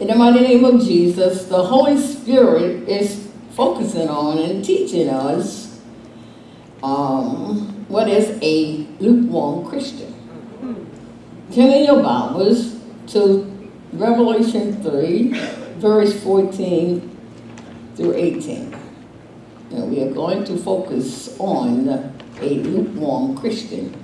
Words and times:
In 0.00 0.08
the 0.08 0.16
mighty 0.16 0.40
name 0.40 0.64
of 0.64 0.82
Jesus, 0.82 1.44
the 1.44 1.62
Holy 1.62 1.96
Spirit 1.96 2.88
is 2.88 3.30
focusing 3.50 4.08
on 4.08 4.38
and 4.38 4.64
teaching 4.64 5.08
us 5.08 5.80
um, 6.82 7.86
what 7.86 8.08
is 8.08 8.36
a 8.42 8.88
lukewarm 8.98 9.64
Christian. 9.68 10.12
Turn 11.54 11.70
in 11.70 11.84
your 11.84 12.02
Bibles 12.02 12.76
to 13.08 13.70
Revelation 13.92 14.82
3, 14.82 15.28
verse 15.78 16.20
14 16.24 17.16
through 17.94 18.14
18. 18.14 18.74
And 19.70 19.90
we 19.92 20.02
are 20.02 20.10
going 20.10 20.44
to 20.46 20.56
focus 20.56 21.38
on 21.38 21.88
a 22.40 22.48
lukewarm 22.48 23.36
Christian. 23.36 23.94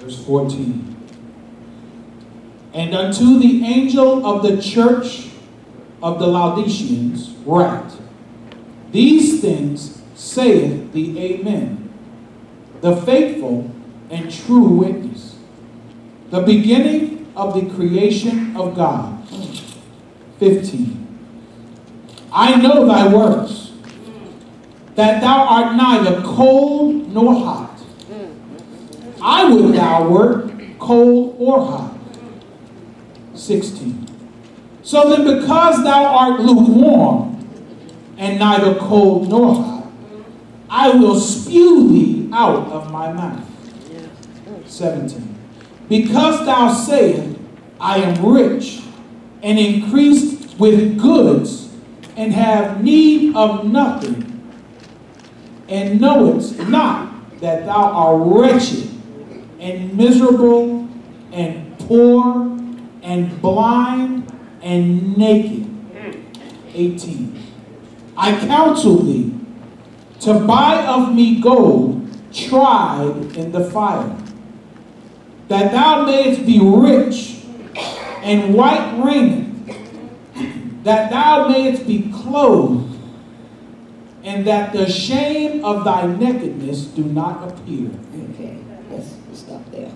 Verse 0.00 0.24
14. 0.24 0.85
And 2.76 2.94
unto 2.94 3.38
the 3.38 3.64
angel 3.64 4.26
of 4.26 4.42
the 4.42 4.60
church 4.60 5.30
of 6.02 6.18
the 6.18 6.26
Laodiceans 6.26 7.30
write, 7.46 7.90
These 8.92 9.40
things 9.40 10.02
saith 10.14 10.92
the 10.92 11.18
Amen, 11.18 11.88
the 12.82 12.94
faithful 12.94 13.70
and 14.10 14.30
true 14.30 14.68
witness, 14.68 15.38
the 16.28 16.42
beginning 16.42 17.32
of 17.34 17.54
the 17.54 17.74
creation 17.74 18.54
of 18.54 18.76
God. 18.76 19.26
15. 20.38 21.02
I 22.30 22.56
know 22.56 22.86
thy 22.86 23.08
works, 23.08 23.72
that 24.96 25.22
thou 25.22 25.46
art 25.46 25.76
neither 25.76 26.20
cold 26.20 27.10
nor 27.10 27.34
hot. 27.36 27.80
I 29.22 29.50
would 29.50 29.74
thou 29.74 30.10
wert 30.10 30.52
cold 30.78 31.36
or 31.38 31.64
hot. 31.64 31.95
16. 33.36 34.06
So 34.82 35.10
then, 35.10 35.38
because 35.38 35.82
thou 35.82 36.04
art 36.04 36.40
lukewarm, 36.40 37.32
and 38.18 38.38
neither 38.38 38.74
cold 38.76 39.28
nor 39.28 39.54
hot, 39.54 39.92
I 40.70 40.90
will 40.90 41.18
spew 41.18 41.88
thee 41.88 42.28
out 42.32 42.68
of 42.68 42.90
my 42.90 43.12
mouth. 43.12 43.44
17. 44.66 45.34
Because 45.88 46.44
thou 46.44 46.72
sayest, 46.72 47.38
I 47.80 47.98
am 47.98 48.24
rich, 48.24 48.82
and 49.42 49.58
increased 49.58 50.58
with 50.58 50.98
goods, 51.00 51.68
and 52.16 52.32
have 52.32 52.82
need 52.82 53.36
of 53.36 53.66
nothing, 53.66 54.52
and 55.68 56.00
knowest 56.00 56.58
not 56.68 57.12
that 57.40 57.66
thou 57.66 57.74
art 57.74 58.22
wretched, 58.24 58.90
and 59.60 59.96
miserable, 59.96 60.88
and 61.32 61.78
poor, 61.80 62.55
and 63.06 63.40
blind 63.40 64.30
and 64.60 65.16
naked. 65.16 65.62
18. 66.74 67.42
I 68.18 68.38
counsel 68.46 69.02
thee 69.02 69.32
to 70.20 70.40
buy 70.40 70.84
of 70.86 71.14
me 71.14 71.40
gold 71.40 72.06
tried 72.32 73.36
in 73.36 73.52
the 73.52 73.64
fire, 73.70 74.14
that 75.48 75.72
thou 75.72 76.04
mayest 76.04 76.44
be 76.44 76.60
rich, 76.60 77.44
and 78.22 78.52
white 78.52 79.00
raiment, 79.02 80.84
that 80.84 81.10
thou 81.10 81.48
mayest 81.48 81.86
be 81.86 82.10
clothed, 82.12 82.98
and 84.22 84.46
that 84.46 84.72
the 84.72 84.90
shame 84.90 85.64
of 85.64 85.84
thy 85.84 86.06
nakedness 86.06 86.86
do 86.86 87.04
not 87.04 87.48
appear. 87.48 87.90
Okay, 88.34 88.58
let's 88.90 89.14
stop 89.32 89.64
there. 89.70 89.92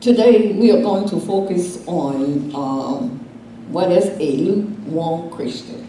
Today 0.00 0.52
we 0.52 0.70
are 0.70 0.80
going 0.80 1.08
to 1.08 1.18
focus 1.18 1.84
on 1.88 2.54
um, 2.54 3.18
what 3.72 3.90
is 3.90 4.06
a 4.20 4.36
lukewarm 4.36 5.28
Christian. 5.28 5.88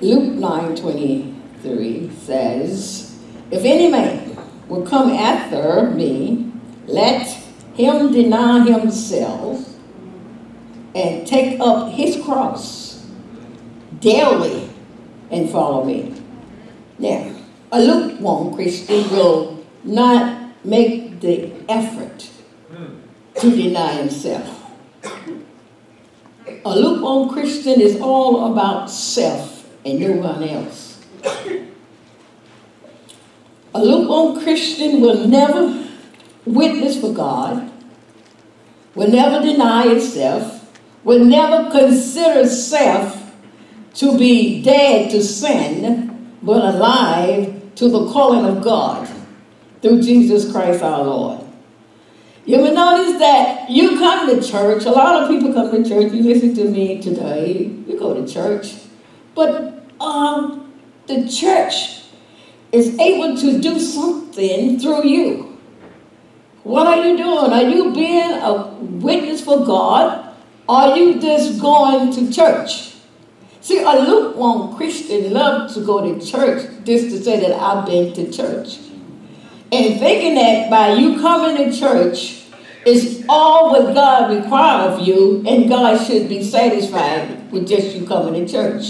Luke 0.00 0.32
9 0.32 0.74
23 0.74 2.10
says, 2.24 3.20
If 3.50 3.66
any 3.66 3.90
man 3.90 4.38
will 4.66 4.86
come 4.86 5.10
after 5.10 5.90
me, 5.90 6.50
let 6.86 7.26
him 7.74 8.12
deny 8.12 8.64
himself 8.64 9.68
and 10.94 11.26
take 11.26 11.60
up 11.60 11.92
his 11.92 12.16
cross 12.24 13.06
daily 14.00 14.70
and 15.30 15.50
follow 15.50 15.84
me. 15.84 16.14
Now, 16.98 17.30
a 17.72 17.78
lukewarm 17.78 18.54
Christian 18.54 19.10
will 19.10 19.62
not 19.84 20.48
make 20.64 21.20
the 21.20 21.52
effort 21.68 22.17
to 23.40 23.50
deny 23.54 23.92
himself. 23.94 24.54
A 26.64 26.78
lukewarm 26.78 27.28
Christian 27.30 27.80
is 27.80 28.00
all 28.00 28.52
about 28.52 28.90
self 28.90 29.68
and 29.84 30.00
no 30.00 30.12
one 30.12 30.42
else. 30.42 31.04
A 33.74 33.84
lukewarm 33.84 34.40
Christian 34.42 35.00
will 35.00 35.28
never 35.28 35.86
witness 36.44 37.00
for 37.00 37.12
God, 37.12 37.70
will 38.94 39.08
never 39.08 39.44
deny 39.44 39.86
itself, 39.86 40.76
will 41.04 41.24
never 41.24 41.70
consider 41.70 42.46
self 42.46 43.34
to 43.94 44.18
be 44.18 44.62
dead 44.62 45.10
to 45.10 45.22
sin, 45.22 46.34
but 46.42 46.74
alive 46.74 47.74
to 47.76 47.88
the 47.88 48.10
calling 48.10 48.44
of 48.44 48.62
God 48.62 49.08
through 49.82 50.02
Jesus 50.02 50.50
Christ 50.50 50.82
our 50.82 51.04
Lord. 51.04 51.37
You 52.48 52.56
ever 52.56 52.72
notice 52.72 53.18
that 53.18 53.68
you 53.68 53.98
come 53.98 54.26
to 54.26 54.40
church, 54.40 54.86
a 54.86 54.90
lot 54.90 55.22
of 55.22 55.28
people 55.28 55.52
come 55.52 55.70
to 55.70 55.86
church, 55.86 56.14
you 56.14 56.22
listen 56.22 56.54
to 56.54 56.64
me 56.64 56.98
today, 56.98 57.70
you 57.86 57.98
go 57.98 58.14
to 58.14 58.26
church, 58.26 58.72
but 59.34 59.84
um, 60.00 60.72
the 61.06 61.28
church 61.28 62.04
is 62.72 62.98
able 62.98 63.36
to 63.36 63.60
do 63.60 63.78
something 63.78 64.80
through 64.80 65.06
you. 65.06 65.58
What 66.62 66.86
are 66.86 67.04
you 67.04 67.18
doing? 67.18 67.52
Are 67.52 67.64
you 67.64 67.92
being 67.92 68.30
a 68.30 68.68
witness 68.80 69.44
for 69.44 69.66
God? 69.66 70.34
Are 70.66 70.96
you 70.96 71.20
just 71.20 71.60
going 71.60 72.10
to 72.14 72.32
church? 72.32 72.94
See, 73.60 73.82
a 73.82 73.92
lukewarm 73.92 74.74
Christian 74.74 75.34
loves 75.34 75.74
to 75.74 75.84
go 75.84 76.00
to 76.00 76.26
church 76.26 76.66
just 76.84 77.10
to 77.10 77.22
say 77.22 77.40
that 77.40 77.52
I've 77.52 77.84
been 77.84 78.14
to 78.14 78.32
church. 78.32 78.87
And 79.70 80.00
thinking 80.00 80.34
that 80.36 80.70
by 80.70 80.94
you 80.94 81.20
coming 81.20 81.56
to 81.70 81.78
church, 81.78 82.38
is 82.86 83.24
all 83.28 83.70
what 83.70 83.94
God 83.94 84.34
requires 84.34 84.98
of 84.98 85.06
you, 85.06 85.44
and 85.46 85.68
God 85.68 86.04
should 86.06 86.28
be 86.28 86.42
satisfied 86.42 87.50
with 87.52 87.68
just 87.68 87.94
you 87.94 88.06
coming 88.06 88.46
to 88.46 88.50
church. 88.50 88.86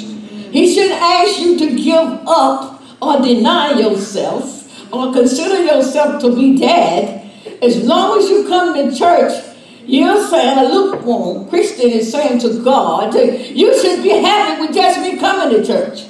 He 0.53 0.73
shouldn't 0.73 1.01
ask 1.01 1.41
you 1.41 1.59
to 1.59 1.77
give 1.77 2.21
up 2.27 2.83
or 3.03 3.21
deny 3.21 3.79
yourself 3.79 4.93
or 4.93 5.13
consider 5.13 5.65
yourself 5.65 6.21
to 6.23 6.35
be 6.35 6.57
dead. 6.59 7.31
As 7.63 7.83
long 7.85 8.19
as 8.19 8.31
you 8.31 8.47
come 8.47 8.75
to 8.75 8.97
church, 8.97 9.45
you're 9.85 10.27
saying, 10.29 10.59
a 10.59 10.73
lukewarm 10.73 11.49
Christian 11.49 11.91
is 11.91 12.11
saying 12.13 12.39
to 12.41 12.63
God, 12.63 13.15
you 13.15 13.79
should 13.81 14.03
be 14.03 14.11
happy 14.11 14.61
with 14.61 14.75
just 14.75 15.01
me 15.01 15.19
coming 15.19 15.57
to 15.57 15.67
church. 15.67 16.08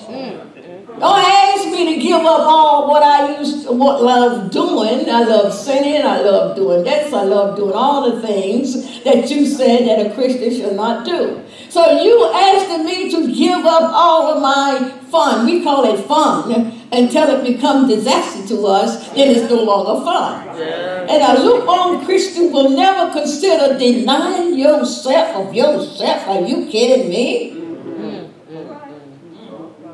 Don't 0.89 1.25
ask 1.25 1.71
me 1.71 1.95
to 1.95 2.01
give 2.01 2.21
up 2.21 2.41
all 2.41 2.89
what 2.89 3.03
I 3.03 3.39
used 3.39 3.67
to 3.67 3.73
what 3.73 4.03
love 4.03 4.51
doing. 4.51 5.09
I 5.09 5.23
love 5.23 5.53
sinning. 5.53 6.03
I 6.03 6.21
love 6.23 6.57
doing 6.57 6.83
this. 6.83 7.13
I 7.13 7.23
love 7.23 7.57
doing 7.57 7.75
all 7.75 8.11
the 8.11 8.27
things 8.27 9.05
that 9.05 9.31
you 9.31 9.47
said 9.47 9.87
that 9.87 10.07
a 10.07 10.15
Christian 10.15 10.51
should 10.51 10.75
not 10.75 11.05
do. 11.05 11.45
So 11.69 12.03
you 12.03 12.31
asking 12.35 12.87
me 12.87 13.11
to 13.11 13.33
give 13.33 13.65
up 13.65 13.93
all 13.95 14.33
of 14.33 14.43
my 14.43 14.89
fun. 15.11 15.47
We 15.47 15.63
call 15.63 15.85
it 15.85 16.03
fun 16.07 16.73
until 16.91 17.29
it 17.29 17.45
becomes 17.45 17.95
disaster 17.95 18.49
to 18.49 18.67
us, 18.67 19.11
then 19.11 19.29
it's 19.29 19.51
no 19.51 19.63
longer 19.63 20.05
fun. 20.05 20.59
Yeah. 20.59 21.07
And 21.09 21.39
a 21.39 21.43
lukewarm 21.43 22.05
Christian 22.05 22.51
will 22.51 22.71
never 22.71 23.13
consider 23.13 23.79
denying 23.79 24.59
yourself 24.59 25.37
of 25.37 25.55
yourself. 25.55 26.27
Are 26.29 26.41
you 26.41 26.67
kidding 26.67 27.11
me? 27.11 27.58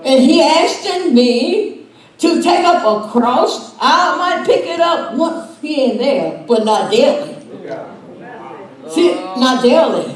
And 0.04 0.22
he 0.22 0.42
asked 0.42 1.12
me 1.12 1.86
to 2.18 2.42
take 2.42 2.64
up 2.64 2.84
a 2.84 3.10
cross. 3.10 3.74
I 3.80 4.16
might 4.16 4.46
pick 4.46 4.64
it 4.66 4.80
up 4.80 5.14
once 5.14 5.58
here 5.60 5.90
and 5.92 6.00
there, 6.00 6.44
but 6.46 6.64
not 6.64 6.90
daily. 6.90 7.36
See, 8.88 9.14
not 9.14 9.62
daily. 9.62 10.14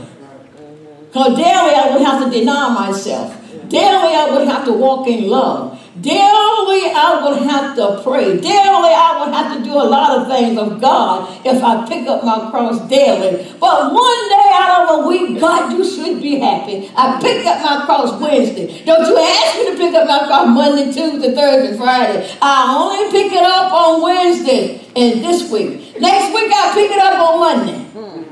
Because 1.06 1.36
daily 1.36 1.74
I 1.74 1.90
would 1.92 2.02
have 2.02 2.24
to 2.24 2.30
deny 2.30 2.68
myself. 2.72 3.34
Daily 3.68 4.14
I 4.14 4.30
would 4.30 4.46
have 4.46 4.64
to 4.66 4.72
walk 4.72 5.08
in 5.08 5.28
love. 5.28 5.77
Daily 6.00 6.92
I 6.94 7.20
would 7.24 7.42
have 7.42 7.74
to 7.76 8.00
pray. 8.04 8.38
Daily 8.38 8.92
I 8.94 9.18
would 9.18 9.34
have 9.34 9.56
to 9.56 9.64
do 9.64 9.72
a 9.74 9.82
lot 9.82 10.18
of 10.18 10.28
things 10.28 10.58
of 10.58 10.80
God 10.80 11.44
if 11.44 11.62
I 11.62 11.86
pick 11.88 12.06
up 12.06 12.24
my 12.24 12.50
cross 12.50 12.80
daily. 12.88 13.44
But 13.58 13.92
one 13.92 14.28
day 14.28 14.50
out 14.54 14.88
of 14.88 15.04
a 15.04 15.08
week, 15.08 15.40
God, 15.40 15.72
you 15.72 15.84
should 15.84 16.22
be 16.22 16.38
happy. 16.38 16.90
I 16.96 17.18
pick 17.20 17.44
up 17.46 17.62
my 17.62 17.84
cross 17.84 18.20
Wednesday. 18.20 18.84
Don't 18.84 19.06
you 19.06 19.16
ask 19.18 19.56
me 19.58 19.72
to 19.72 19.76
pick 19.76 19.94
up 19.94 20.06
my 20.06 20.26
cross 20.26 20.46
Monday, 20.48 20.92
Tuesday, 20.92 21.34
Thursday, 21.34 21.76
Friday. 21.76 22.36
I 22.40 22.76
only 22.78 23.10
pick 23.10 23.32
it 23.32 23.42
up 23.42 23.72
on 23.72 24.02
Wednesday 24.02 24.80
and 24.94 25.24
this 25.24 25.50
week. 25.50 26.00
Next 26.00 26.34
week 26.34 26.52
I 26.54 26.70
pick 26.74 26.90
it 26.90 27.02
up 27.02 27.18
on 27.18 27.40
Monday. 27.40 27.78
Hmm. 27.90 28.27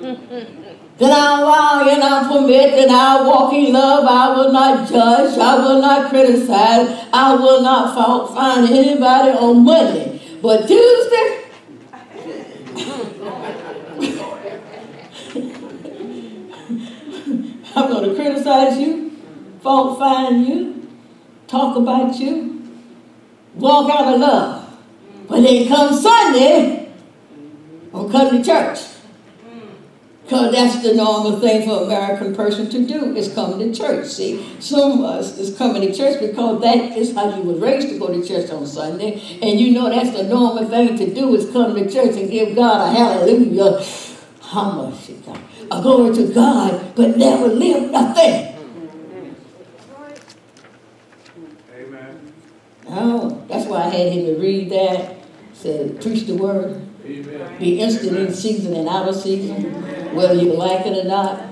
Then 0.00 1.10
I 1.12 1.40
allow 1.40 1.86
and 1.88 2.02
I 2.02 2.26
permit 2.26 2.74
that 2.76 2.88
I 2.90 3.26
walk 3.26 3.52
in 3.52 3.72
love. 3.72 4.06
I 4.06 4.34
will 4.34 4.52
not 4.52 4.88
judge. 4.88 5.38
I 5.38 5.56
will 5.56 5.80
not 5.80 6.10
criticize. 6.10 7.06
I 7.12 7.34
will 7.34 7.62
not 7.62 7.94
fault 7.94 8.34
find 8.34 8.68
anybody 8.68 9.30
on 9.30 9.64
Monday. 9.64 10.20
But 10.40 10.66
Tuesday, 10.66 11.44
I'm 17.76 17.88
going 17.90 18.08
to 18.08 18.14
criticize 18.14 18.78
you, 18.78 19.10
fault 19.62 19.98
find 19.98 20.46
you, 20.46 20.88
talk 21.46 21.76
about 21.76 22.18
you, 22.18 22.62
walk 23.54 23.90
out 23.90 24.14
of 24.14 24.20
love. 24.20 24.78
But 25.28 25.42
then 25.42 25.68
come 25.68 25.94
Sunday, 25.94 26.90
I'm 27.92 28.10
coming 28.10 28.42
to 28.42 28.44
church. 28.44 28.78
Because 30.30 30.52
that's 30.52 30.80
the 30.84 30.94
normal 30.94 31.40
thing 31.40 31.68
for 31.68 31.78
an 31.78 31.86
American 31.86 32.36
person 32.36 32.70
to 32.70 32.86
do, 32.86 33.16
is 33.16 33.34
come 33.34 33.58
to 33.58 33.74
church. 33.74 34.06
See, 34.06 34.46
some 34.60 35.00
of 35.00 35.04
us 35.04 35.36
is 35.36 35.58
coming 35.58 35.82
to 35.82 35.92
church 35.92 36.20
because 36.20 36.60
that 36.62 36.96
is 36.96 37.12
how 37.16 37.34
you 37.34 37.42
were 37.42 37.56
raised 37.56 37.88
to 37.88 37.98
go 37.98 38.06
to 38.06 38.24
church 38.24 38.48
on 38.52 38.64
Sunday. 38.64 39.20
And 39.42 39.58
you 39.58 39.72
know 39.72 39.90
that's 39.90 40.16
the 40.16 40.22
normal 40.22 40.68
thing 40.68 40.96
to 40.98 41.12
do 41.12 41.34
is 41.34 41.50
come 41.50 41.74
to 41.74 41.90
church 41.90 42.14
and 42.16 42.30
give 42.30 42.54
God 42.54 42.94
a 42.94 42.96
hallelujah. 42.96 43.84
How 44.40 44.70
much 44.70 45.10
God? 45.26 45.40
A 45.68 45.82
glory 45.82 46.14
to 46.14 46.32
God, 46.32 46.94
but 46.94 47.16
never 47.16 47.48
live 47.48 47.90
nothing. 47.90 48.56
Amen. 51.74 52.32
Oh, 52.86 53.44
that's 53.48 53.66
why 53.66 53.78
I 53.78 53.88
had 53.88 54.12
him 54.12 54.26
to 54.26 54.40
read 54.40 54.70
that. 54.70 55.16
Said, 55.54 56.00
preach 56.00 56.28
the 56.28 56.36
word. 56.36 56.86
Amen. 57.04 57.58
Be 57.58 57.80
instant 57.80 58.16
in 58.16 58.32
season 58.32 58.74
and 58.74 58.88
out 58.88 59.08
of 59.08 59.16
season, 59.16 59.84
whether 60.14 60.34
you 60.34 60.52
like 60.52 60.86
it 60.86 61.04
or 61.04 61.08
not, 61.08 61.42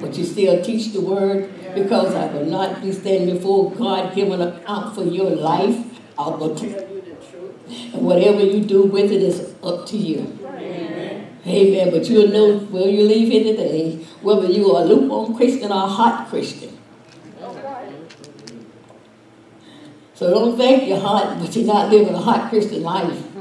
but 0.00 0.16
you 0.16 0.24
still 0.24 0.62
teach 0.62 0.92
the 0.92 1.00
word, 1.00 1.50
because 1.74 2.14
I 2.14 2.32
will 2.32 2.46
not 2.46 2.82
be 2.82 2.92
standing 2.92 3.36
before 3.36 3.70
God 3.72 4.14
giving 4.14 4.40
account 4.40 4.94
for 4.94 5.04
your 5.04 5.30
life. 5.30 6.00
I'll 6.16 6.36
go 6.36 6.54
tell 6.54 6.68
you 6.68 7.02
the 7.02 7.14
truth. 7.26 7.94
And 7.94 8.02
whatever 8.04 8.40
you 8.44 8.62
do 8.64 8.82
with 8.84 9.10
it 9.10 9.22
is 9.22 9.54
up 9.62 9.86
to 9.86 9.96
you. 9.96 10.38
Amen. 11.46 11.90
But 11.90 12.08
you'll 12.08 12.28
know 12.28 12.58
where 12.58 12.88
you 12.88 13.02
leave 13.04 13.28
here 13.28 13.44
today, 13.44 13.96
whether 14.22 14.46
you 14.46 14.72
are 14.74 14.82
a 14.82 14.84
lukewarm 14.86 15.36
Christian 15.36 15.70
or 15.70 15.84
a 15.84 15.88
hot 15.88 16.28
Christian. 16.28 16.78
So 20.14 20.30
don't 20.30 20.56
think 20.56 20.88
your 20.88 21.00
heart, 21.00 21.38
but 21.40 21.54
you're 21.56 21.66
not 21.66 21.90
living 21.90 22.14
a 22.14 22.18
hot 22.18 22.48
Christian 22.48 22.82
life. 22.82 23.33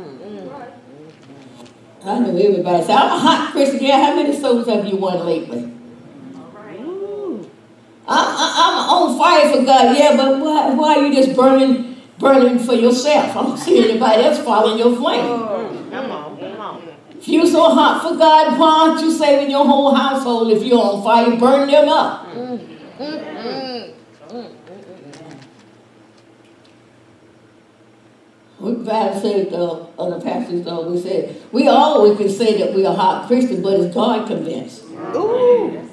I 2.06 2.20
know 2.20 2.36
everybody 2.36 2.84
say, 2.84 2.94
I'm 2.94 3.08
a 3.12 3.18
hot 3.18 3.52
Christian. 3.54 3.82
Yeah, 3.84 4.04
how 4.04 4.16
many 4.16 4.34
souls 4.38 4.68
have 4.68 4.86
you 4.86 4.98
won 4.98 5.26
lately? 5.26 5.72
I'm, 8.06 8.28
I'm 8.36 8.90
on 8.90 9.18
fire 9.18 9.50
for 9.54 9.64
God. 9.66 9.98
Yeah, 9.98 10.18
but 10.18 10.40
why, 10.40 10.74
why 10.74 10.96
are 10.96 11.08
you 11.08 11.16
just 11.16 11.36
burning, 11.36 11.96
burning 12.20 12.60
for 12.60 12.74
yourself? 12.74 13.36
I 13.36 13.44
don't 13.44 13.58
see 13.58 13.90
anybody 13.90 14.24
else 14.24 14.40
following 14.40 14.78
your 14.78 14.96
flame. 14.98 15.26
Oh, 15.26 15.88
come 15.90 16.12
on, 16.12 16.38
come 16.38 16.60
on. 16.60 16.84
If 17.12 17.28
you're 17.30 17.48
so 17.48 17.70
hot 17.70 18.02
for 18.04 18.18
God, 18.18 18.60
why 18.60 18.90
aren't 18.90 19.02
you 19.02 19.10
saving 19.10 19.50
your 19.50 19.66
whole 19.66 19.96
household? 19.96 20.52
If 20.52 20.64
you're 20.64 20.82
on 20.82 21.02
fire, 21.04 21.38
burn 21.38 21.70
them 21.72 21.88
up. 21.88 22.28
Mm-hmm. 22.28 23.02
Mm-hmm. 23.02 24.36
Mm-hmm. 24.36 24.63
We 28.64 28.76
Bible 28.76 29.20
said, 29.20 29.54
uh, 29.54 29.88
other 30.00 30.22
pastors 30.22 30.66
always 30.66 31.04
said, 31.04 31.36
we 31.52 31.68
always 31.68 32.18
can 32.18 32.30
say 32.30 32.58
that 32.60 32.74
we 32.74 32.86
are 32.86 32.96
hot 32.96 33.28
Christians, 33.28 33.60
but 33.60 33.78
is 33.78 33.94
God 33.94 34.26
convinced? 34.26 34.86
Ooh. 34.86 35.86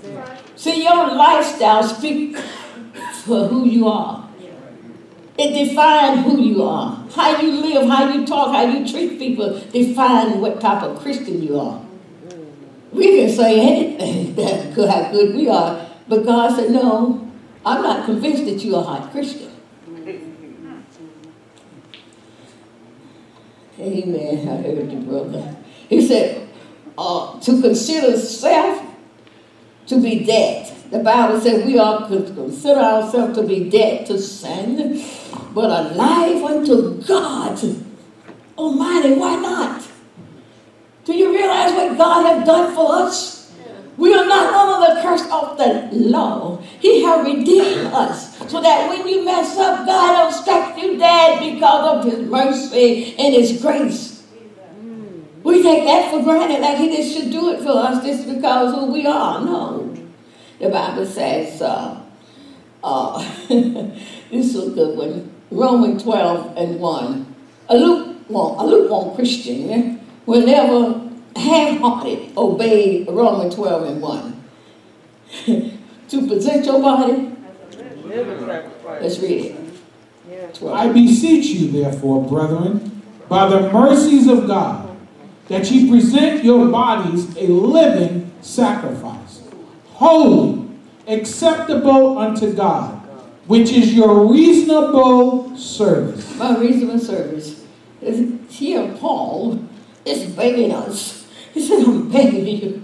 See, 0.55 0.85
your 0.85 1.09
lifestyle 1.17 1.83
speaks 1.83 2.41
for 3.25 3.49
who 3.49 3.67
you 3.67 3.89
are. 3.89 4.31
It 5.37 5.67
defines 5.67 6.25
who 6.25 6.41
you 6.41 6.63
are. 6.63 7.05
How 7.13 7.41
you 7.41 7.51
live, 7.51 7.89
how 7.89 8.09
you 8.13 8.25
talk, 8.25 8.55
how 8.55 8.63
you 8.63 8.89
treat 8.89 9.19
people 9.19 9.59
define 9.73 10.41
what 10.41 10.61
type 10.61 10.85
of 10.85 11.01
Christian 11.01 11.43
you 11.43 11.59
are. 11.59 11.85
We 12.93 13.17
can 13.17 13.35
say 13.35 13.59
anything 13.59 14.35
that 14.37 14.75
how 14.77 15.11
good 15.11 15.35
we 15.35 15.49
are, 15.49 15.89
but 16.07 16.25
God 16.25 16.55
said, 16.55 16.71
no, 16.71 17.33
I'm 17.67 17.83
not 17.83 18.05
convinced 18.05 18.45
that 18.45 18.65
you're 18.65 18.79
a 18.79 18.83
hot 18.83 19.11
Christian. 19.11 19.50
Amen. 23.81 24.49
I 24.49 24.63
heard 24.63 24.93
you, 24.93 25.01
brother. 25.01 25.57
He 25.89 26.07
said, 26.07 26.49
uh, 26.97 27.41
to 27.41 27.61
consider 27.63 28.17
self 28.19 28.87
to 29.87 30.01
be 30.01 30.25
dead. 30.25 30.77
The 30.91 30.99
Bible 31.01 31.41
says 31.41 31.65
we 31.65 31.79
are 31.79 32.09
to 32.09 32.23
consider 32.23 32.81
ourselves 32.81 33.37
to 33.39 33.45
be 33.45 33.71
dead 33.71 34.07
to 34.07 34.19
sin, 34.21 35.05
but 35.55 35.71
alive 35.71 36.43
unto 36.43 37.01
God. 37.03 37.59
Almighty, 38.59 39.15
why 39.15 39.37
not? 39.37 39.89
Do 41.05 41.15
you 41.15 41.33
realize 41.33 41.73
what 41.73 41.97
God 41.97 42.27
has 42.27 42.47
done 42.47 42.75
for 42.75 42.93
us? 42.93 43.40
We 44.01 44.15
are 44.15 44.25
not 44.25 44.55
under 44.55 44.95
the 44.95 45.03
curse 45.03 45.31
of 45.31 45.59
the 45.59 45.91
law. 45.93 46.57
He 46.81 47.03
has 47.03 47.23
redeemed 47.23 47.93
us 47.93 48.39
so 48.51 48.63
that 48.63 48.89
when 48.89 49.07
you 49.07 49.23
mess 49.27 49.59
up, 49.59 49.85
God 49.85 50.17
don't 50.17 50.33
strike 50.33 50.83
you 50.83 50.97
dead 50.97 51.53
because 51.53 51.99
of 51.99 52.11
His 52.11 52.27
mercy 52.27 53.15
and 53.19 53.35
His 53.35 53.61
grace. 53.61 54.27
We 55.43 55.63
take 55.63 55.85
that 55.85 56.11
for 56.11 56.23
granted, 56.23 56.63
like 56.63 56.79
He 56.79 56.97
just 56.97 57.15
should 57.15 57.31
do 57.31 57.53
it 57.53 57.63
for 57.63 57.73
us 57.73 58.03
just 58.03 58.27
because 58.27 58.75
who 58.75 58.91
we 58.91 59.07
are. 59.07 59.45
No. 59.45 59.95
The 60.59 60.71
Bible 60.71 61.05
says, 61.05 61.61
uh, 61.61 62.01
uh, 62.83 63.19
this 63.49 64.55
is 64.55 64.69
a 64.69 64.71
good 64.71 64.97
one. 64.97 65.31
Romans 65.51 66.03
12 66.03 66.57
and 66.57 66.81
1. 66.81 67.35
A 67.69 67.77
lukewarm, 67.77 68.59
a 68.59 68.65
lukewarm 68.65 69.15
Christian 69.15 70.01
will 70.25 70.47
never 70.47 71.10
half-hearted 71.37 72.37
obey 72.37 73.05
Romans 73.05 73.55
12 73.55 73.83
and 73.85 74.03
1. 74.03 74.45
to 76.09 76.27
present 76.27 76.67
your 76.67 76.81
body, 76.81 77.33
let's 79.01 79.19
read 79.21 79.47
it. 79.47 79.61
12. 80.55 80.77
I 80.77 80.93
beseech 80.93 81.47
you, 81.47 81.71
therefore, 81.71 82.27
brethren, 82.29 83.03
by 83.29 83.49
the 83.49 83.71
mercies 83.73 84.27
of 84.27 84.47
God, 84.47 84.97
that 85.49 85.71
ye 85.71 85.89
present 85.89 86.45
your 86.45 86.69
bodies 86.69 87.37
a 87.37 87.47
living 87.47 88.31
sacrifice, 88.41 89.43
holy, 89.93 90.69
acceptable 91.07 92.19
unto 92.19 92.53
God, 92.53 92.97
which 93.47 93.73
is 93.73 93.95
your 93.95 94.31
reasonable 94.31 95.57
service. 95.57 96.37
My 96.37 96.57
reasonable 96.59 96.99
service 96.99 97.65
is 98.01 98.33
here 98.49 98.95
Paul 98.99 99.65
is 100.05 100.31
begging 100.31 100.73
us. 100.73 101.20
He 101.53 101.67
said, 101.67 101.85
I'm 101.85 102.11
begging 102.11 102.47
you 102.47 102.83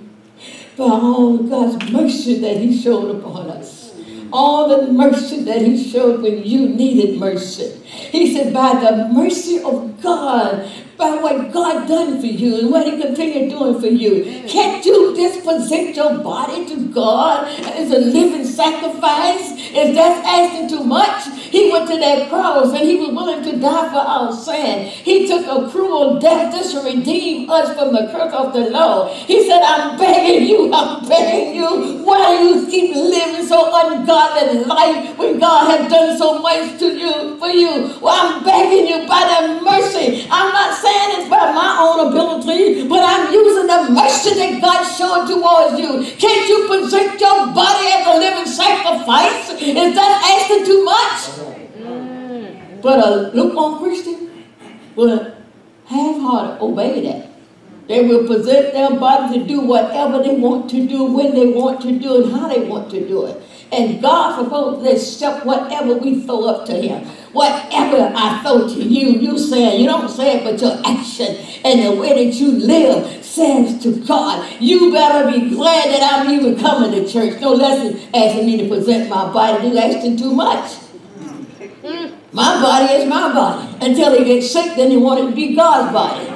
by 0.76 0.84
all 0.84 1.38
God's 1.38 1.90
mercy 1.90 2.38
that 2.40 2.58
he 2.58 2.76
showed 2.76 3.16
upon 3.16 3.48
us. 3.50 3.94
All 4.32 4.68
the 4.68 4.92
mercy 4.92 5.42
that 5.44 5.62
he 5.62 5.82
showed 5.82 6.20
when 6.20 6.44
you 6.44 6.68
needed 6.68 7.18
mercy. 7.18 7.80
He 7.84 8.34
said, 8.34 8.52
by 8.52 8.74
the 8.80 9.08
mercy 9.08 9.62
of 9.62 10.02
God, 10.02 10.70
by 10.96 11.16
what 11.16 11.52
God 11.52 11.88
done 11.88 12.20
for 12.20 12.26
you 12.26 12.60
and 12.60 12.70
what 12.70 12.86
he 12.86 13.00
continued 13.00 13.50
doing 13.50 13.80
for 13.80 13.86
you. 13.86 14.42
Can't 14.48 14.84
you 14.84 15.14
dispossess 15.14 15.96
your 15.96 16.18
body 16.18 16.66
to 16.66 16.88
God 16.88 17.48
as 17.48 17.90
a 17.90 17.98
living 17.98 18.44
sacrifice? 18.44 19.52
If 19.56 19.94
that's 19.94 20.26
asking 20.26 20.70
too 20.70 20.84
much, 20.84 21.28
he 21.50 21.70
went 21.70 21.88
to 21.90 21.98
that 21.98 22.28
cross 22.28 22.72
and 22.72 22.88
he 22.88 22.96
was 22.96 23.10
willing 23.10 23.42
to 23.44 23.58
die 23.58 23.88
for 23.90 23.98
our 23.98 24.32
sin. 24.32 24.86
He 24.88 25.26
took 25.26 25.46
a 25.46 25.70
cruel 25.70 26.18
death 26.18 26.54
just 26.54 26.72
to 26.72 26.80
redeem 26.82 27.50
us 27.50 27.74
from 27.76 27.92
the 27.92 28.08
curse 28.12 28.32
of 28.32 28.52
the 28.52 28.70
law. 28.70 29.12
He 29.12 29.46
said, 29.48 29.62
I'm 29.62 29.98
begging 29.98 30.48
you, 30.48 30.72
I'm 30.72 31.06
begging 31.08 31.54
you. 31.54 32.02
Why 32.04 32.38
do 32.38 32.44
you 32.44 32.66
keep 32.66 32.94
living 32.94 33.46
so 33.46 33.70
ungodly 33.72 34.64
life 34.64 35.16
when 35.18 35.38
God 35.38 35.70
has 35.70 35.90
done 35.90 36.16
so 36.16 36.38
much 36.38 36.78
to 36.78 36.86
you 36.96 37.38
for 37.38 37.48
you? 37.48 37.98
Well, 38.00 38.14
I'm 38.14 38.44
begging 38.44 38.88
you 38.88 39.06
by 39.06 39.22
the 39.24 39.60
mercy. 39.62 40.26
I'm 40.30 40.52
not 40.52 40.74
saying 40.86 41.18
it's 41.18 41.28
by 41.28 41.50
my 41.52 41.70
own 41.82 41.98
ability, 42.08 42.86
but 42.88 43.02
I'm 43.02 43.32
using 43.32 43.66
the 43.66 43.90
mercy 43.90 44.34
that 44.40 44.60
God 44.62 44.80
showed 44.98 45.26
towards 45.26 45.78
you. 45.82 45.90
Can't 46.16 46.48
you 46.48 46.58
present 46.68 47.20
your 47.20 47.38
body 47.52 47.86
as 47.96 48.06
a 48.06 48.14
living 48.24 48.46
sacrifice? 48.46 49.50
Is 49.60 49.94
that 49.94 50.14
asking 50.34 50.64
too 50.66 50.84
much? 50.84 51.18
Mm. 51.82 52.82
But 52.82 53.00
uh, 53.00 53.10
a 53.10 53.34
lukewarm 53.34 53.78
Christian 53.82 54.44
will 54.94 55.34
half-hearted 55.86 56.60
obey 56.62 57.00
that. 57.06 57.30
They 57.88 58.02
will 58.06 58.26
present 58.26 58.72
their 58.72 58.98
body 58.98 59.38
to 59.38 59.46
do 59.46 59.60
whatever 59.60 60.22
they 60.22 60.34
want 60.34 60.68
to 60.70 60.86
do, 60.86 61.04
when 61.04 61.34
they 61.34 61.46
want 61.46 61.80
to 61.82 61.98
do 61.98 62.22
it, 62.22 62.32
how 62.32 62.48
they 62.48 62.66
want 62.68 62.90
to 62.90 63.06
do 63.06 63.26
it. 63.26 63.40
And 63.72 64.00
God 64.00 64.42
supposed 64.42 64.84
to 64.84 64.92
accept 64.92 65.44
whatever 65.44 65.94
we 65.94 66.20
throw 66.22 66.44
up 66.46 66.66
to 66.66 66.74
Him. 66.74 67.04
Whatever 67.32 68.12
I 68.14 68.40
throw 68.42 68.68
to 68.68 68.82
you, 68.82 69.18
you 69.18 69.38
say 69.38 69.74
it. 69.74 69.80
You 69.80 69.86
don't 69.86 70.08
say 70.08 70.38
it, 70.38 70.44
but 70.44 70.60
your 70.60 70.80
action 70.86 71.36
and 71.64 71.84
the 71.84 72.00
way 72.00 72.24
that 72.24 72.34
you 72.36 72.52
live 72.52 73.24
says 73.24 73.82
to 73.82 73.96
God, 74.06 74.46
you 74.60 74.92
better 74.92 75.30
be 75.30 75.50
glad 75.50 75.90
that 75.90 76.00
I'm 76.02 76.30
even 76.30 76.56
coming 76.58 76.92
to 76.92 77.06
church. 77.10 77.40
No 77.40 77.52
less 77.52 77.94
asking 78.14 78.46
me 78.46 78.56
to 78.58 78.68
present 78.68 79.10
my 79.10 79.32
body. 79.32 79.68
You 79.68 79.76
asking 79.76 80.16
too 80.16 80.32
much. 80.32 80.72
My 82.32 82.60
body 82.62 82.92
is 82.94 83.08
my 83.08 83.32
body. 83.32 83.68
Until 83.84 84.16
he 84.16 84.24
gets 84.24 84.50
sick, 84.50 84.76
then 84.76 84.90
he 84.90 84.96
want 84.96 85.20
it 85.20 85.30
to 85.30 85.34
be 85.34 85.54
God's 85.54 85.92
body. 85.92 86.26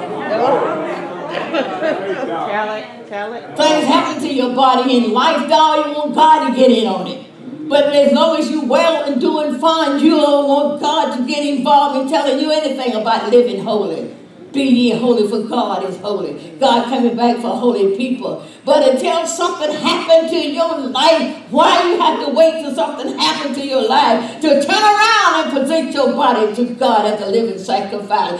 Tell 3.11 3.33
it, 3.33 3.41
tell 3.41 3.51
it. 3.51 3.57
Things 3.57 3.85
happen 3.87 4.23
to 4.23 4.33
your 4.33 4.55
body 4.55 4.95
in 4.95 5.11
life, 5.11 5.49
dog. 5.49 5.85
You 5.85 5.95
want 5.95 6.15
God 6.15 6.47
to 6.47 6.55
get 6.55 6.71
in 6.71 6.87
on 6.87 7.07
it. 7.07 7.27
But 7.67 7.93
as 7.93 8.13
long 8.13 8.39
as 8.39 8.49
you're 8.49 8.63
well 8.65 9.03
and 9.03 9.19
doing 9.19 9.59
fine, 9.59 9.99
you 9.99 10.11
don't 10.11 10.47
want 10.47 10.81
God 10.81 11.17
to 11.17 11.27
get 11.27 11.45
involved 11.45 11.99
in 11.99 12.07
telling 12.09 12.39
you 12.39 12.49
anything 12.49 12.93
about 12.93 13.29
living 13.29 13.65
holy. 13.65 14.15
Be 14.53 14.63
ye 14.63 14.91
holy, 14.91 15.27
for 15.27 15.43
God 15.43 15.83
is 15.89 15.97
holy. 15.97 16.55
God 16.57 16.85
coming 16.85 17.17
back 17.17 17.41
for 17.41 17.49
holy 17.49 17.97
people. 17.97 18.47
But 18.63 18.87
until 18.87 19.27
something 19.27 19.71
happened 19.71 20.29
to 20.29 20.37
your 20.37 20.77
life, 20.77 21.51
why 21.51 21.91
you 21.91 21.99
have 21.99 22.25
to 22.25 22.31
wait 22.31 22.61
till 22.61 22.73
something 22.73 23.17
happened 23.19 23.55
to 23.55 23.67
your 23.67 23.89
life 23.89 24.39
to 24.39 24.47
turn 24.65 24.83
around 24.83 25.43
and 25.43 25.51
present 25.51 25.93
your 25.93 26.13
body 26.13 26.55
to 26.55 26.75
God 26.75 27.05
as 27.07 27.19
a 27.19 27.29
living 27.29 27.59
sacrifice? 27.59 28.39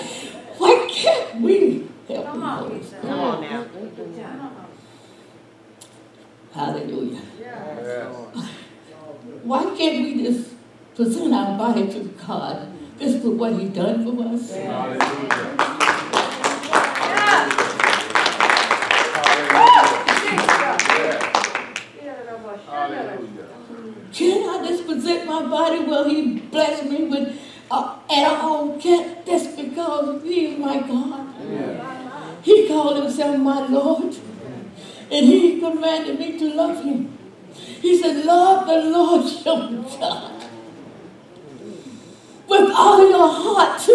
Why 0.57 0.87
can't 0.89 1.41
we 1.41 1.89
help 2.07 2.25
Come 2.25 2.43
on. 2.43 2.81
Come 3.01 3.19
on 3.19 3.41
now. 3.41 3.80
Hallelujah. 6.53 7.21
Yes. 7.39 8.07
Why 9.43 9.63
can't 9.77 10.03
we 10.03 10.23
just 10.23 10.51
present 10.95 11.33
our 11.33 11.57
body 11.57 11.87
to 11.87 11.99
God 12.27 12.67
just 12.99 13.21
for 13.21 13.31
what 13.31 13.53
He 13.53 13.69
done 13.69 14.03
for 14.03 14.21
us? 14.33 14.51
Hallelujah. 14.53 15.71
Hallelujah. 22.67 23.47
Can 24.13 24.49
I 24.49 24.67
just 24.67 24.85
present 24.85 25.25
my 25.25 25.45
body? 25.45 25.79
while 25.85 26.03
He 26.09 26.39
blessed 26.39 26.85
me 26.89 27.05
with 27.05 27.39
uh, 27.71 27.97
and 28.09 28.25
I 28.25 28.41
don't 28.41 28.81
get 28.81 29.25
this 29.25 29.47
because 29.55 30.21
He 30.23 30.47
is 30.47 30.59
my 30.59 30.79
God. 30.81 31.27
He 32.43 32.67
called 32.67 32.97
Himself 33.03 33.37
my 33.39 33.67
Lord, 33.67 34.13
and 35.11 35.25
He 35.25 35.59
commanded 35.59 36.19
me 36.19 36.37
to 36.39 36.53
love 36.53 36.83
Him. 36.83 37.17
He 37.81 38.01
said, 38.01 38.25
"Love 38.25 38.67
the 38.67 38.77
Lord 38.89 39.25
your 39.45 39.59
God 39.99 40.31
with 42.47 42.71
all 42.75 43.09
your 43.09 43.27
heart." 43.27 43.89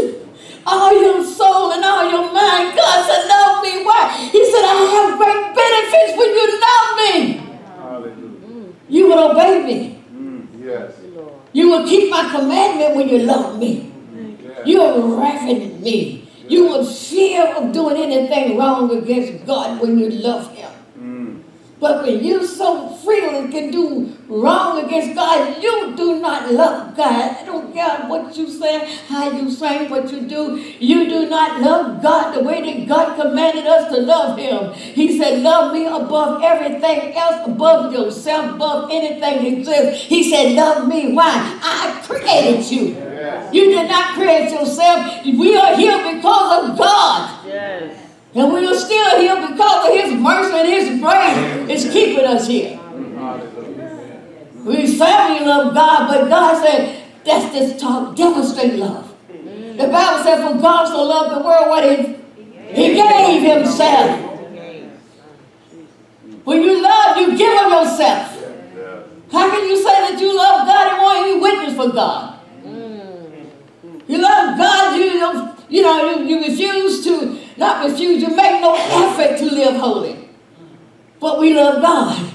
All 0.68 0.92
your 1.00 1.22
soul 1.24 1.70
and 1.72 1.84
all 1.84 2.10
your 2.10 2.26
mind. 2.32 2.74
God 2.74 3.06
said, 3.06 3.28
love 3.28 3.62
me. 3.62 3.84
Why? 3.84 4.10
He 4.32 4.50
said, 4.50 4.64
I 4.64 4.74
have 4.94 5.16
great 5.16 5.54
benefits 5.54 6.18
when 6.18 6.30
you 6.34 6.46
love 6.66 6.88
me. 6.98 7.12
Hallelujah. 7.78 8.72
You 8.88 9.06
will 9.06 9.30
obey 9.30 9.62
me. 9.62 10.02
Mm, 10.12 10.48
Yes. 10.64 10.94
You 11.52 11.70
will 11.70 11.86
keep 11.86 12.10
my 12.10 12.28
commandment 12.34 12.96
when 12.96 13.08
you 13.08 13.20
love 13.20 13.60
me. 13.60 13.92
Yes. 14.42 14.66
You 14.66 14.78
will 14.80 15.20
reverence 15.20 15.80
me. 15.80 16.28
You 16.48 16.66
will 16.66 16.84
fear 16.84 17.46
of 17.54 17.70
doing 17.72 17.96
anything 18.02 18.58
wrong 18.58 18.90
against 18.90 19.46
God 19.46 19.80
when 19.80 19.96
you 20.00 20.10
love 20.10 20.50
Him. 20.50 20.70
But 21.78 22.04
when 22.04 22.24
you 22.24 22.46
so 22.46 22.88
freely 23.04 23.52
can 23.52 23.70
do 23.70 24.16
wrong 24.28 24.82
against 24.82 25.14
God, 25.14 25.62
you 25.62 25.94
do 25.94 26.20
not 26.20 26.50
love 26.50 26.96
God. 26.96 27.36
I 27.36 27.44
don't 27.44 27.72
care 27.74 28.06
what 28.08 28.34
you 28.34 28.48
say, 28.48 28.96
how 29.08 29.30
you 29.30 29.50
say, 29.50 29.86
what 29.88 30.10
you 30.10 30.22
do. 30.22 30.56
You 30.56 31.06
do 31.08 31.28
not 31.28 31.60
love 31.60 32.02
God 32.02 32.34
the 32.34 32.42
way 32.42 32.62
that 32.62 32.88
God 32.88 33.20
commanded 33.20 33.66
us 33.66 33.92
to 33.94 34.00
love 34.00 34.38
Him. 34.38 34.72
He 34.72 35.18
said, 35.18 35.42
Love 35.42 35.74
me 35.74 35.84
above 35.84 36.42
everything 36.42 37.14
else, 37.14 37.46
above 37.46 37.92
yourself, 37.92 38.54
above 38.54 38.90
anything 38.90 39.20
that 39.20 39.44
exists. 39.44 40.06
He 40.06 40.30
said, 40.30 40.54
Love 40.54 40.88
me. 40.88 41.12
Why? 41.12 41.30
I 41.62 42.02
created 42.06 42.70
you. 42.70 42.94
Yes. 42.94 43.54
You 43.54 43.64
did 43.66 43.88
not 43.88 44.14
create 44.14 44.50
yourself. 44.50 45.24
We 45.24 45.56
are 45.56 45.76
here 45.76 46.14
because 46.14 46.70
of 46.70 46.78
God. 46.78 47.46
Yes. 47.46 48.05
And 48.36 48.52
we 48.52 48.66
are 48.66 48.74
still 48.74 49.18
here 49.18 49.48
because 49.48 49.88
of 49.88 49.94
His 49.94 50.12
mercy 50.20 50.54
and 50.58 50.68
His 50.68 51.00
grace 51.00 51.84
is 51.86 51.92
keeping 51.92 52.24
us 52.26 52.46
here. 52.46 52.78
We 54.62 54.76
we 54.76 54.92
love 54.92 55.72
God, 55.72 56.08
but 56.08 56.28
God 56.28 56.62
said, 56.62 57.02
that's 57.24 57.54
just 57.54 57.80
talk, 57.80 58.14
demonstrate 58.14 58.74
love. 58.74 59.14
The 59.28 59.88
Bible 59.88 60.22
says, 60.22 60.44
for 60.44 60.60
God 60.60 60.86
so 60.86 61.02
loved 61.04 61.36
the 61.36 61.46
world, 61.46 61.68
what 61.68 61.84
he, 61.84 62.16
he 62.74 62.94
gave 62.94 63.42
himself. 63.42 64.20
When 66.44 66.62
you 66.62 66.82
love, 66.82 67.16
you 67.16 67.38
give 67.38 67.62
of 67.62 67.72
yourself. 67.72 68.32
How 69.32 69.50
can 69.50 69.66
you 69.68 69.76
say 69.76 70.12
that 70.12 70.20
you 70.20 70.36
love 70.36 70.66
God 70.66 70.92
and 70.92 71.02
won't 71.02 71.28
even 71.28 71.40
witness 71.40 71.74
for 71.74 71.92
God? 71.92 72.38
You 74.08 74.18
love 74.18 74.58
God, 74.58 74.96
you 74.96 75.06
you 75.68 75.82
know, 75.82 76.18
you, 76.18 76.24
you 76.24 76.40
refuse 76.46 77.04
to, 77.04 77.45
not 77.56 77.88
refuse, 77.88 78.22
you 78.22 78.28
make 78.34 78.60
no 78.60 78.74
effort 78.74 79.38
to 79.38 79.44
live 79.46 79.76
holy. 79.76 80.28
But 81.18 81.38
we 81.38 81.54
love 81.54 81.82
God. 81.82 82.32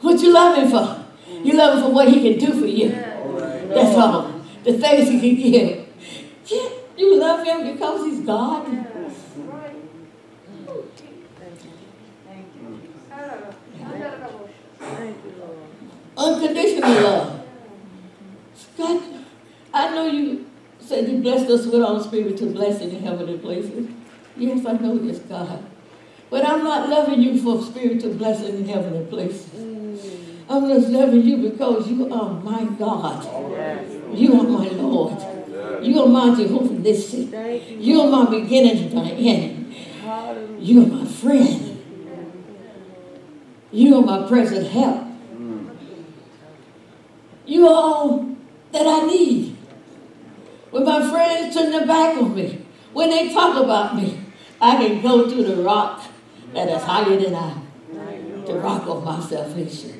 What 0.00 0.20
you 0.20 0.32
love 0.32 0.58
him 0.58 0.70
for? 0.70 1.04
You 1.44 1.54
love 1.54 1.78
him 1.78 1.84
for 1.84 1.92
what 1.92 2.08
he 2.08 2.20
can 2.20 2.38
do 2.44 2.58
for 2.58 2.66
you. 2.66 2.88
That's 2.88 3.96
all. 3.96 4.32
The 4.64 4.78
things 4.78 5.08
he 5.08 5.20
can 5.20 5.50
give. 5.52 5.88
Yeah, 6.46 6.68
you 6.96 7.18
love 7.18 7.46
him 7.46 7.72
because 7.72 8.04
he's 8.06 8.20
God. 8.20 8.66
Unconditional 16.16 16.90
love. 16.90 17.46
God, 18.76 19.02
I 19.72 19.94
know 19.94 20.06
you 20.06 20.46
said 20.80 21.08
you 21.08 21.18
blessed 21.18 21.48
us 21.50 21.66
with 21.66 21.82
all 21.82 22.00
spiritual 22.00 22.52
blessing 22.52 22.90
in 22.90 23.02
heavenly 23.02 23.38
places. 23.38 23.88
Yes, 24.38 24.64
I 24.64 24.72
know 24.72 24.96
this, 24.98 25.18
God. 25.20 25.64
But 26.30 26.46
I'm 26.46 26.62
not 26.62 26.88
loving 26.88 27.20
you 27.22 27.40
for 27.40 27.62
spiritual 27.62 28.14
blessing 28.14 28.58
in 28.58 28.68
heavenly 28.68 29.04
places. 29.06 29.46
Mm. 29.46 29.98
I'm 30.48 30.68
just 30.68 30.88
loving 30.88 31.22
you 31.22 31.50
because 31.50 31.88
you 31.90 32.12
are 32.12 32.30
my 32.40 32.64
God. 32.78 33.24
You 34.14 34.40
are 34.40 34.44
my 34.44 34.68
Lord. 34.68 35.18
You 35.82 36.02
are 36.02 36.08
my 36.08 36.34
Jehovah 36.34 36.74
Nissi. 36.74 37.30
You. 37.70 37.94
You 37.94 38.00
are 38.00 38.10
my 38.10 38.30
beginning 38.30 38.84
and 38.84 38.94
my 38.94 39.10
end. 39.10 39.74
You 40.58 40.84
are 40.84 40.86
my 40.86 41.04
friend. 41.04 41.82
You 43.70 43.96
are 43.96 44.02
my 44.02 44.28
present 44.28 44.68
help. 44.68 45.06
Mm. 45.34 45.76
You 47.46 47.66
are 47.66 47.74
all 47.74 48.36
that 48.72 48.86
I 48.86 49.06
need. 49.06 49.56
When 50.70 50.84
my 50.84 51.10
friends 51.10 51.54
turn 51.54 51.72
their 51.72 51.86
back 51.86 52.16
on 52.16 52.34
me, 52.34 52.64
when 52.92 53.10
they 53.10 53.32
talk 53.32 53.62
about 53.62 53.96
me, 53.96 54.20
I 54.60 54.76
can 54.76 55.02
go 55.02 55.28
to 55.28 55.44
the 55.44 55.62
rock 55.62 56.02
that 56.52 56.68
is 56.68 56.82
higher 56.82 57.16
than 57.16 57.34
I, 57.34 57.54
the 58.44 58.58
rock 58.58 58.86
of 58.88 59.04
my 59.04 59.20
salvation. 59.20 59.94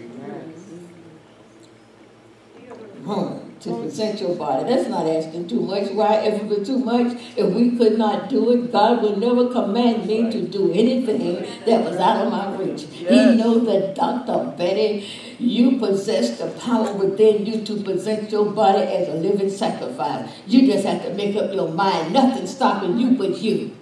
Home 3.05 3.49
to 3.61 3.83
present 3.83 4.21
your 4.21 4.35
body. 4.37 4.69
That's 4.69 4.89
not 4.89 5.07
asking 5.07 5.49
too 5.49 5.61
much. 5.61 5.91
Why? 5.91 6.17
If 6.17 6.43
it 6.43 6.47
was 6.47 6.67
too 6.67 6.79
much, 6.79 7.17
if 7.37 7.55
we 7.55 7.77
could 7.77 7.99
not 7.99 8.29
do 8.29 8.51
it, 8.53 8.73
God 8.73 9.03
would 9.03 9.19
never 9.19 9.49
command 9.51 10.07
me 10.07 10.31
to 10.31 10.43
do 10.43 10.73
anything 10.73 11.35
that 11.65 11.85
was 11.85 11.97
out 11.97 12.27
of 12.27 12.33
my 12.33 12.55
reach. 12.57 12.83
He 12.83 13.35
knows 13.37 13.65
that, 13.67 13.95
Dr. 13.95 14.57
Betty, 14.57 15.09
you 15.39 15.79
possess 15.79 16.39
the 16.39 16.49
power 16.61 16.93
within 16.93 17.47
you 17.47 17.65
to 17.65 17.83
present 17.83 18.31
your 18.31 18.51
body 18.51 18.83
as 18.83 19.09
a 19.09 19.15
living 19.15 19.51
sacrifice. 19.51 20.31
You 20.47 20.67
just 20.67 20.85
have 20.85 21.03
to 21.05 21.15
make 21.15 21.37
up 21.37 21.53
your 21.53 21.71
mind. 21.71 22.13
Nothing 22.13 22.47
stopping 22.47 22.99
you 22.99 23.13
but 23.13 23.39
you. 23.39 23.78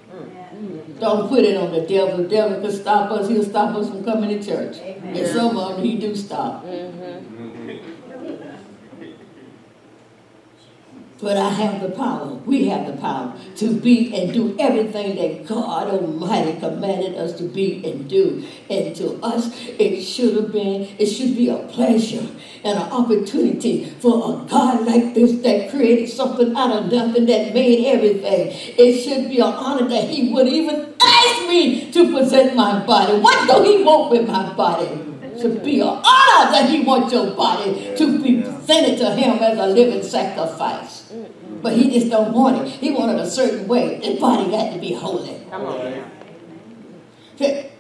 Don't 0.99 1.29
put 1.29 1.41
it 1.45 1.57
on 1.57 1.73
the 1.73 1.83
devil. 1.83 2.19
The 2.19 2.29
devil 2.29 2.61
can 2.61 2.73
stop 2.73 3.11
us. 3.11 3.29
He'll 3.29 3.45
stop 3.45 3.77
us 3.77 3.89
from 3.89 4.05
coming 4.05 4.31
to 4.31 4.45
church. 4.45 4.79
And 4.79 5.27
some 5.27 5.57
of 5.57 5.77
them 5.77 5.85
he 5.85 5.99
do 5.99 6.15
stop. 6.17 6.65
Mm-hmm. 6.65 7.36
But 11.21 11.39
I 11.39 11.49
have 11.49 11.81
the 11.81 11.89
power. 11.89 12.35
We 12.45 12.67
have 12.69 12.87
the 12.87 13.01
power 13.01 13.33
to 13.57 13.81
be 13.81 14.15
and 14.15 14.35
do 14.35 14.55
everything 14.59 15.17
that 15.17 15.47
God 15.47 15.89
Almighty 15.89 16.61
commanded 16.61 17.15
us 17.15 17.39
to 17.39 17.45
be 17.45 17.83
and 17.89 18.09
do. 18.09 18.47
And 18.69 18.95
to 18.97 19.19
us, 19.23 19.51
it 19.79 20.03
should 20.03 20.35
have 20.35 20.53
been, 20.53 20.89
it 20.99 21.07
should 21.07 21.35
be 21.35 21.49
a 21.49 21.57
pleasure 21.57 22.29
and 22.63 22.79
an 22.79 22.93
opportunity 22.93 23.87
for 23.99 24.17
a 24.19 24.45
God 24.47 24.87
like 24.87 25.15
this 25.15 25.41
that 25.41 25.71
created 25.71 26.11
something 26.11 26.55
out 26.55 26.73
of 26.73 26.93
nothing 26.93 27.25
that 27.27 27.55
made 27.55 27.87
everything. 27.87 28.53
It 28.77 29.03
should 29.03 29.31
be 29.31 29.39
an 29.39 29.55
honor 29.55 29.89
that 29.89 30.11
He 30.11 30.35
would 30.35 30.49
even 30.49 30.95
ask 31.03 31.49
me 31.49 31.91
to 31.93 32.13
present 32.13 32.55
my 32.55 32.85
body. 32.85 33.19
What 33.21 33.49
do 33.49 33.63
He 33.63 33.83
want 33.83 34.11
with 34.11 34.29
my 34.29 34.53
body? 34.53 35.06
To 35.43 35.61
be 35.61 35.81
an 35.81 35.89
honor 35.89 36.53
that 36.53 36.71
He 36.71 36.81
wants 36.81 37.13
your 37.13 37.35
body 37.35 37.95
to 37.97 38.23
be 38.23 38.43
presented 38.43 38.99
to 38.99 39.15
Him 39.15 39.39
as 39.39 39.59
a 39.59 39.67
living 39.67 40.03
sacrifice. 40.03 41.13
But 41.63 41.75
he 41.75 41.91
just 41.91 42.11
don't 42.11 42.33
want 42.33 42.67
it. 42.67 42.69
He 42.69 42.93
wanted 42.93 43.19
a 43.19 43.29
certain 43.29 43.67
way. 43.67 43.99
The 43.99 44.21
body 44.21 44.51
got 44.51 44.73
to 44.73 44.79
be 44.79 44.93
holy. 44.93 45.41
Come 45.51 45.63
on. 45.63 46.11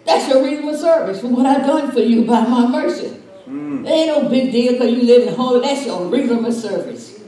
That's 0.06 0.28
your 0.28 0.44
reasonable 0.44 0.76
service 0.76 1.20
for 1.20 1.28
what 1.28 1.46
I've 1.46 1.66
done 1.66 1.90
for 1.90 2.00
you 2.00 2.24
by 2.24 2.46
my 2.46 2.66
mercy. 2.66 3.20
Mm. 3.48 3.84
It 3.84 3.90
ain't 3.90 4.22
no 4.22 4.28
big 4.28 4.52
deal 4.52 4.72
because 4.72 4.92
you 4.92 5.02
live 5.02 5.28
in 5.28 5.34
holy. 5.34 5.60
That's 5.60 5.84
your 5.84 6.06
reasonable 6.06 6.52
service. 6.52 7.20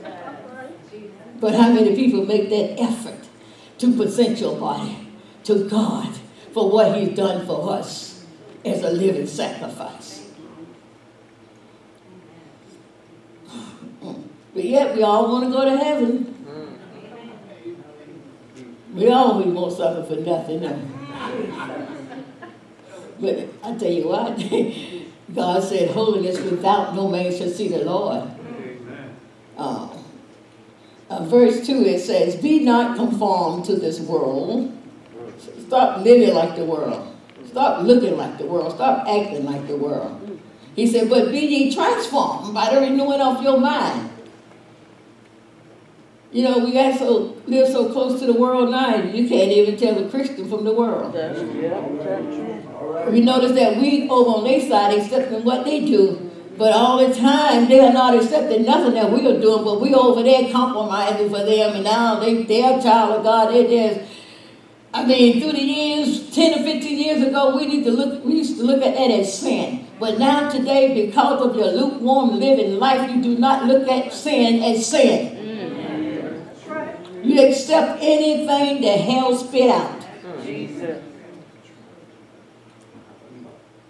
But 1.41 1.55
how 1.55 1.73
many 1.73 1.95
people 1.95 2.25
make 2.25 2.51
that 2.51 2.81
effort 2.81 3.29
to 3.79 3.97
present 3.97 4.41
your 4.41 4.59
body 4.59 5.09
to 5.45 5.69
God 5.69 6.17
for 6.53 6.71
what 6.71 6.97
He's 6.99 7.17
done 7.17 7.47
for 7.47 7.73
us 7.73 8.25
as 8.65 8.83
a 8.83 8.91
living 8.91 9.27
sacrifice? 9.27 10.18
But 14.55 14.65
yet 14.65 14.97
we 14.97 15.03
all 15.03 15.31
want 15.31 15.45
to 15.45 15.51
go 15.51 15.65
to 15.65 15.77
heaven. 15.77 16.35
We 18.95 19.09
always 19.09 19.47
want 19.47 19.73
something 19.75 20.07
for 20.07 20.23
nothing. 20.23 20.95
But 23.21 23.49
I 23.63 23.77
tell 23.77 23.93
you 23.93 24.09
what, 24.09 24.39
God 25.35 25.63
said, 25.63 25.91
holiness 25.91 26.41
without 26.41 26.95
no 26.95 27.09
man 27.09 27.37
shall 27.37 27.51
see 27.51 27.69
the 27.69 27.85
Lord. 27.85 28.31
Uh, 29.57 29.89
uh, 31.11 31.25
verse 31.25 31.67
2 31.67 31.85
it 31.85 32.01
says, 32.01 32.37
Be 32.37 32.61
not 32.61 32.97
conformed 32.97 33.65
to 33.67 33.77
this 33.77 34.01
world. 34.01 34.75
Stop 35.67 36.05
living 36.05 36.35
like 36.35 36.57
the 36.57 36.65
world. 36.65 37.15
Stop 37.47 37.83
looking 37.83 38.17
like 38.17 38.39
the 38.39 38.47
world. 38.47 38.73
Stop 38.75 39.07
acting 39.09 39.45
like 39.45 39.67
the 39.67 39.77
world. 39.77 40.41
He 40.77 40.87
said, 40.87 41.11
But 41.11 41.31
be 41.31 41.41
ye 41.41 41.75
transformed 41.75 42.55
by 42.55 42.73
the 42.73 42.81
renewing 42.81 43.21
of 43.21 43.43
your 43.43 43.59
mind. 43.59 44.11
You 46.31 46.45
know, 46.45 46.59
we 46.59 46.73
got 46.73 46.99
so 46.99 47.37
live 47.47 47.69
so 47.69 47.91
close 47.91 48.21
to 48.21 48.27
the 48.27 48.35
world 48.35 48.71
now, 48.71 48.97
you 49.03 49.27
can't 49.27 49.51
even 49.51 49.79
tell 49.79 49.95
the 49.95 50.11
Christian 50.11 50.47
from 50.47 50.65
the 50.65 50.75
world. 50.75 51.15
That's, 51.15 51.41
yeah, 51.55 51.71
that's 51.71 52.37
true. 52.37 53.11
We 53.11 53.23
notice 53.23 53.53
that 53.53 53.79
we 53.79 54.07
over 54.11 54.31
on 54.33 54.45
their 54.45 54.61
side 54.61 54.99
accepting 54.99 55.43
what 55.43 55.65
they 55.65 55.87
do, 55.87 56.31
but 56.59 56.75
all 56.75 56.99
the 56.99 57.15
time 57.15 57.67
they 57.69 57.81
are 57.81 57.95
not 57.95 58.15
accepting 58.15 58.67
nothing 58.67 58.93
that 58.93 59.11
we 59.11 59.27
are 59.27 59.41
doing, 59.41 59.65
but 59.65 59.81
we 59.81 59.95
over 59.95 60.23
there 60.23 60.53
compromising 60.53 61.31
for 61.31 61.45
them, 61.45 61.77
and 61.77 61.85
now 61.85 62.21
they 62.21 62.43
they're 62.43 62.79
a 62.79 62.83
child 62.83 63.17
of 63.17 63.23
God. 63.25 63.51
They 63.55 63.67
just, 63.67 64.01
I 64.93 65.07
mean, 65.07 65.41
through 65.41 65.53
the 65.53 65.63
years, 65.63 66.29
ten 66.35 66.61
or 66.61 66.63
fifteen 66.63 66.99
years 66.99 67.23
ago, 67.23 67.57
we 67.57 67.65
need 67.67 67.85
to 67.85 67.91
look. 67.91 68.23
We 68.23 68.35
used 68.35 68.59
to 68.59 68.65
look 68.65 68.83
at 68.83 68.95
that 68.97 69.11
as 69.11 69.41
sin, 69.41 69.87
but 69.99 70.19
now 70.19 70.51
today, 70.51 71.07
because 71.07 71.41
of 71.41 71.57
your 71.57 71.73
lukewarm 71.73 72.39
living 72.39 72.79
life, 72.79 73.11
you 73.11 73.23
do 73.23 73.39
not 73.39 73.65
look 73.65 73.89
at 73.89 74.13
sin 74.13 74.63
as 74.63 74.87
sin. 74.87 75.38
You 77.29 77.47
accept 77.47 77.99
anything 78.01 78.81
that 78.81 79.01
hell 79.01 79.37
spit 79.37 79.71
out. 79.71 80.03
Jesus. 80.43 81.05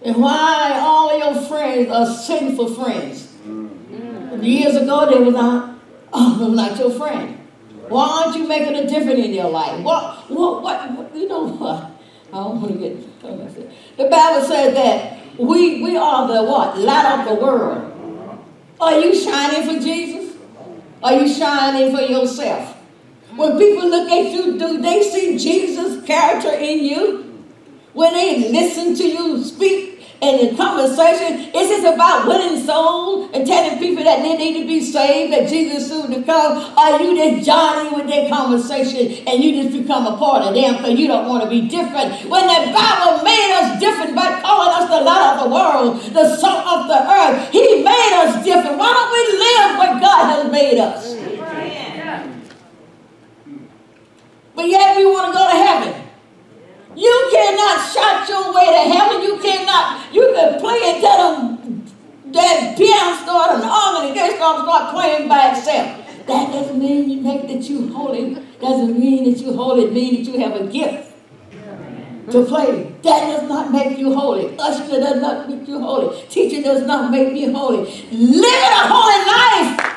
And 0.01 0.17
why 0.17 0.77
all 0.81 1.17
your 1.17 1.41
friends 1.47 1.89
are 1.89 2.05
sinful 2.05 2.73
friends? 2.75 3.33
Mm. 3.47 4.43
Years 4.43 4.75
ago, 4.75 5.09
they 5.09 5.23
were 5.23 5.31
not, 5.31 5.79
oh, 6.11 6.49
were 6.49 6.53
not 6.53 6.77
your 6.77 6.91
friend. 6.91 7.37
Why 7.87 8.23
aren't 8.25 8.35
you 8.35 8.45
making 8.45 8.75
a 8.75 8.85
difference 8.85 9.25
in 9.25 9.33
your 9.33 9.49
life? 9.49 9.85
What, 9.85 10.29
what, 10.29 10.61
what, 10.61 10.91
what 10.91 11.15
you 11.15 11.29
know 11.29 11.47
what? 11.47 11.91
I 12.33 12.43
don't 12.43 12.61
want 12.61 12.73
to 12.73 12.77
get, 12.77 13.21
the 13.21 14.09
Bible 14.09 14.45
says 14.45 14.73
that 14.73 15.39
we, 15.39 15.81
we 15.81 15.95
are 15.95 16.27
the 16.27 16.43
what? 16.43 16.77
Light 16.77 17.19
of 17.19 17.25
the 17.25 17.35
world. 17.41 18.37
Are 18.81 18.99
you 18.99 19.15
shining 19.15 19.63
for 19.63 19.81
Jesus? 19.81 20.35
Are 21.01 21.13
you 21.13 21.33
shining 21.33 21.95
for 21.95 22.01
yourself? 22.01 22.75
When 23.35 23.57
people 23.57 23.89
look 23.89 24.09
at 24.09 24.31
you, 24.31 24.57
do 24.57 24.81
they 24.81 25.03
see 25.03 25.37
Jesus' 25.37 26.03
character 26.05 26.51
in 26.51 26.83
you? 26.83 27.45
When 27.93 28.13
they 28.13 28.49
listen 28.51 28.95
to 28.95 29.03
you 29.03 29.43
speak 29.43 29.89
and 30.21 30.39
in 30.41 30.57
conversation, 30.57 31.49
is 31.55 31.69
this 31.69 31.85
about 31.85 32.27
winning 32.27 32.61
souls 32.65 33.29
and 33.33 33.47
telling 33.47 33.79
people 33.79 34.03
that 34.03 34.21
they 34.21 34.35
need 34.35 34.61
to 34.61 34.67
be 34.67 34.81
saved, 34.81 35.31
that 35.31 35.47
Jesus 35.47 35.87
soon 35.87 36.11
to 36.11 36.23
come? 36.23 36.57
Are 36.77 37.01
you 37.01 37.15
just 37.15 37.45
Johnny 37.45 37.95
with 37.95 38.07
their 38.07 38.29
conversation 38.29 39.25
and 39.27 39.43
you 39.43 39.63
just 39.63 39.77
become 39.77 40.07
a 40.07 40.17
part 40.17 40.43
of 40.43 40.55
them 40.55 40.77
because 40.77 40.99
you 40.99 41.07
don't 41.07 41.27
want 41.27 41.43
to 41.43 41.49
be 41.49 41.67
different? 41.69 42.11
When 42.27 42.47
the 42.47 42.73
Bible 42.73 43.23
made 43.23 43.51
us 43.61 43.79
different 43.79 44.15
by 44.15 44.41
calling 44.41 44.83
us 44.83 44.89
the 44.89 45.01
light 45.01 45.37
of 45.37 45.43
the 45.43 45.55
world, 45.55 46.13
the 46.13 46.35
salt 46.35 46.67
of 46.67 46.87
the 46.87 46.99
earth, 47.09 47.51
He 47.51 47.83
made 47.83 48.13
us 48.25 48.43
different. 48.43 48.77
Why 48.77 48.91
don't 48.91 49.11
we 49.13 49.37
live 49.37 49.77
what 49.77 50.01
God 50.01 50.35
has 50.35 50.51
made 50.51 50.79
us? 50.79 51.18
But 54.59 54.67
yet 54.67 54.97
we 54.97 55.05
want 55.05 55.31
to 55.31 55.31
go 55.31 55.47
to 55.47 55.55
heaven. 55.55 56.03
You 56.93 57.29
cannot 57.31 57.79
shout 57.79 58.27
your 58.27 58.53
way 58.53 58.65
to 58.65 58.93
heaven. 58.93 59.21
You 59.23 59.37
cannot. 59.37 60.13
You 60.13 60.33
can 60.35 60.59
play 60.59 60.75
it 60.83 60.99
till 60.99 61.15
them, 61.15 61.85
that 62.33 62.75
piano 62.77 63.15
start 63.23 63.51
and 63.53 63.63
the 63.63 63.67
harmony 63.69 64.13
they 64.13 64.35
start 64.35 64.65
start 64.65 64.93
playing 64.93 65.29
by 65.29 65.51
itself. 65.51 66.05
That 66.27 66.51
doesn't 66.51 66.77
mean 66.77 67.09
you 67.09 67.21
make 67.21 67.47
that 67.47 67.69
you 67.69 67.87
holy. 67.93 68.35
Doesn't 68.59 68.99
mean 68.99 69.31
that 69.31 69.39
you 69.39 69.53
holy. 69.53 69.85
It 69.85 69.93
means 69.93 70.27
that 70.27 70.33
you 70.33 70.39
have 70.43 70.59
a 70.59 70.67
gift 70.67 71.13
to 72.31 72.43
play. 72.43 72.91
That 73.03 73.21
does 73.31 73.47
not 73.47 73.71
make 73.71 73.97
you 73.97 74.13
holy. 74.13 74.57
Ushering 74.59 74.99
does 74.99 75.21
not 75.21 75.47
make 75.47 75.65
you 75.69 75.79
holy. 75.79 76.21
Teacher 76.27 76.61
does 76.61 76.85
not 76.85 77.11
make 77.11 77.33
you 77.33 77.53
holy. 77.55 77.85
Living 78.11 78.73
a 78.75 78.87
holy 78.91 79.25
life. 79.25 79.88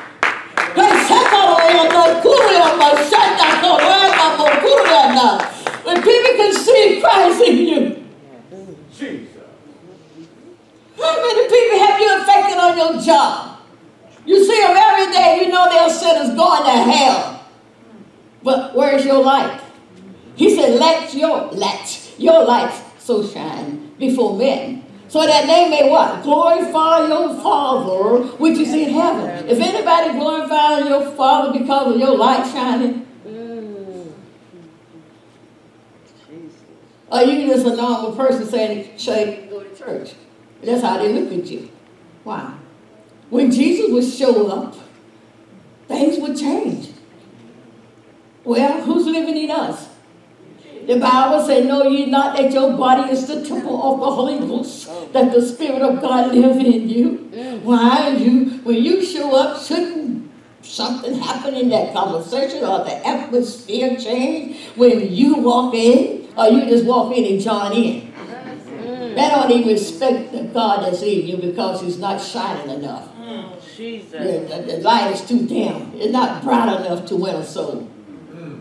When 5.83 6.01
people 6.01 6.31
can 6.37 6.53
see 6.53 7.01
Christ 7.01 7.41
in 7.41 7.57
you. 7.67 8.03
Jesus. 8.97 9.43
How 10.97 11.15
many 11.21 11.49
people 11.49 11.79
have 11.85 11.99
you 11.99 12.21
affected 12.21 12.57
on 12.57 12.77
your 12.77 13.01
job? 13.01 13.59
You 14.25 14.43
see 14.45 14.61
them 14.61 14.75
every 14.77 15.11
day, 15.11 15.39
you 15.41 15.51
know 15.51 15.69
they're 15.69 15.89
sinners 15.89 16.35
going 16.35 16.63
to 16.63 16.91
hell. 16.91 17.45
But 18.41 18.75
where's 18.75 19.05
your 19.05 19.21
light? 19.21 19.59
He 20.35 20.55
said, 20.55 20.79
let 20.79 21.13
your 21.13 21.51
let 21.51 22.11
your 22.17 22.45
light 22.45 22.73
so 22.97 23.25
shine 23.25 23.93
before 23.99 24.37
men. 24.37 24.82
So 25.13 25.23
that 25.27 25.45
they 25.45 25.69
may 25.69 25.91
what? 25.91 26.23
Glorify 26.23 27.07
your 27.07 27.39
Father 27.39 28.23
which 28.39 28.57
is 28.57 28.73
in 28.73 28.89
heaven. 28.89 29.47
If 29.47 29.59
anybody 29.59 30.17
glorifying 30.17 30.87
your 30.87 31.11
Father 31.11 31.59
because 31.59 31.93
of 31.93 31.99
your 31.99 32.17
light 32.17 32.51
shining. 32.51 33.05
Jesus. 36.27 36.57
or 37.11 37.21
you 37.21 37.45
just 37.45 37.67
a 37.67 37.75
normal 37.75 38.15
person 38.15 38.47
saying, 38.47 38.97
say, 38.97 39.45
go 39.51 39.61
to 39.61 39.75
church. 39.75 40.15
That's 40.63 40.81
how 40.81 40.97
they 40.97 41.13
look 41.13 41.31
at 41.31 41.45
you. 41.45 41.69
Why? 42.23 42.55
When 43.29 43.51
Jesus 43.51 43.91
would 43.91 44.11
show 44.11 44.47
up, 44.47 44.75
things 45.87 46.17
would 46.17 46.35
change. 46.35 46.89
Well, 48.43 48.81
who's 48.81 49.05
living 49.05 49.37
in 49.37 49.51
us? 49.51 49.92
The 50.87 50.99
Bible 50.99 51.45
said, 51.45 51.65
Know 51.65 51.83
ye 51.87 52.05
not 52.07 52.35
that 52.37 52.51
your 52.51 52.75
body 52.77 53.11
is 53.11 53.25
the 53.27 53.43
temple 53.43 53.81
of 53.93 53.99
the 53.99 54.11
Holy 54.11 54.39
Ghost, 54.39 54.89
that 55.13 55.31
the 55.33 55.41
Spirit 55.41 55.81
of 55.81 56.01
God 56.01 56.33
lives 56.35 56.57
in 56.57 56.89
you? 56.89 57.29
Why? 57.63 58.09
You, 58.09 58.59
when 58.63 58.83
you 58.83 59.03
show 59.05 59.35
up, 59.35 59.61
shouldn't 59.61 60.29
something 60.61 61.15
happen 61.19 61.55
in 61.55 61.69
that 61.69 61.93
conversation 61.93 62.63
or 62.63 62.83
the 62.83 63.05
atmosphere 63.07 63.95
change 63.97 64.57
when 64.75 65.11
you 65.13 65.35
walk 65.37 65.73
in? 65.73 66.27
Or 66.35 66.47
you 66.47 66.65
just 66.65 66.85
walk 66.85 67.15
in 67.15 67.25
and 67.31 67.39
join 67.41 67.73
in? 67.73 68.11
They 69.15 69.29
don't 69.29 69.51
even 69.51 69.67
respect 69.69 70.31
the 70.31 70.43
God 70.45 70.83
that's 70.83 71.01
in 71.03 71.27
you 71.27 71.37
because 71.37 71.81
He's 71.81 71.99
not 71.99 72.19
shining 72.19 72.69
enough. 72.81 73.07
Jesus. 73.77 74.11
The, 74.11 74.45
the- 74.49 74.63
the 74.73 74.77
light 74.81 75.13
is 75.13 75.21
too 75.27 75.45
dim. 75.47 75.91
It's 75.95 76.11
not 76.11 76.43
bright 76.43 76.79
enough 76.81 77.05
to 77.07 77.15
win 77.15 77.35
a 77.35 77.43
soul. 77.45 77.87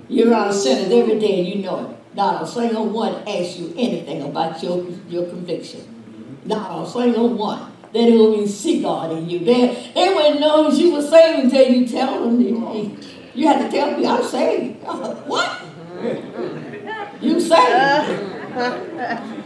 You're 0.09 0.35
on 0.35 0.53
sinners 0.53 0.93
every 0.93 1.19
day 1.19 1.41
and 1.41 1.49
you 1.49 1.63
know 1.63 1.91
it. 1.91 1.97
Not 2.15 2.43
a 2.43 2.47
single 2.47 2.89
one 2.89 3.15
asks 3.27 3.57
you 3.59 3.75
anything 3.77 4.23
about 4.23 4.63
your, 4.63 4.87
your 5.09 5.27
conviction. 5.29 6.41
Not 6.45 6.87
a 6.87 6.91
single 6.91 7.31
one. 7.31 7.73
They 7.93 8.11
don't 8.11 8.35
even 8.35 8.49
see 8.49 8.83
God 8.83 9.13
in 9.13 9.29
you. 9.29 9.41
They, 9.41 9.93
they 9.95 10.15
wouldn't 10.15 10.41
know 10.41 10.71
you 10.71 10.95
were 10.95 11.03
saved 11.03 11.45
until 11.45 11.69
you 11.69 11.87
tell 11.87 12.25
them. 12.25 12.41
You, 12.41 12.99
you 13.35 13.47
had 13.47 13.71
to 13.71 13.71
tell 13.71 13.97
me, 13.97 14.07
I'm 14.07 14.25
saved. 14.25 14.83
what? 15.27 15.63
You 17.21 17.41
saved. 17.41 19.39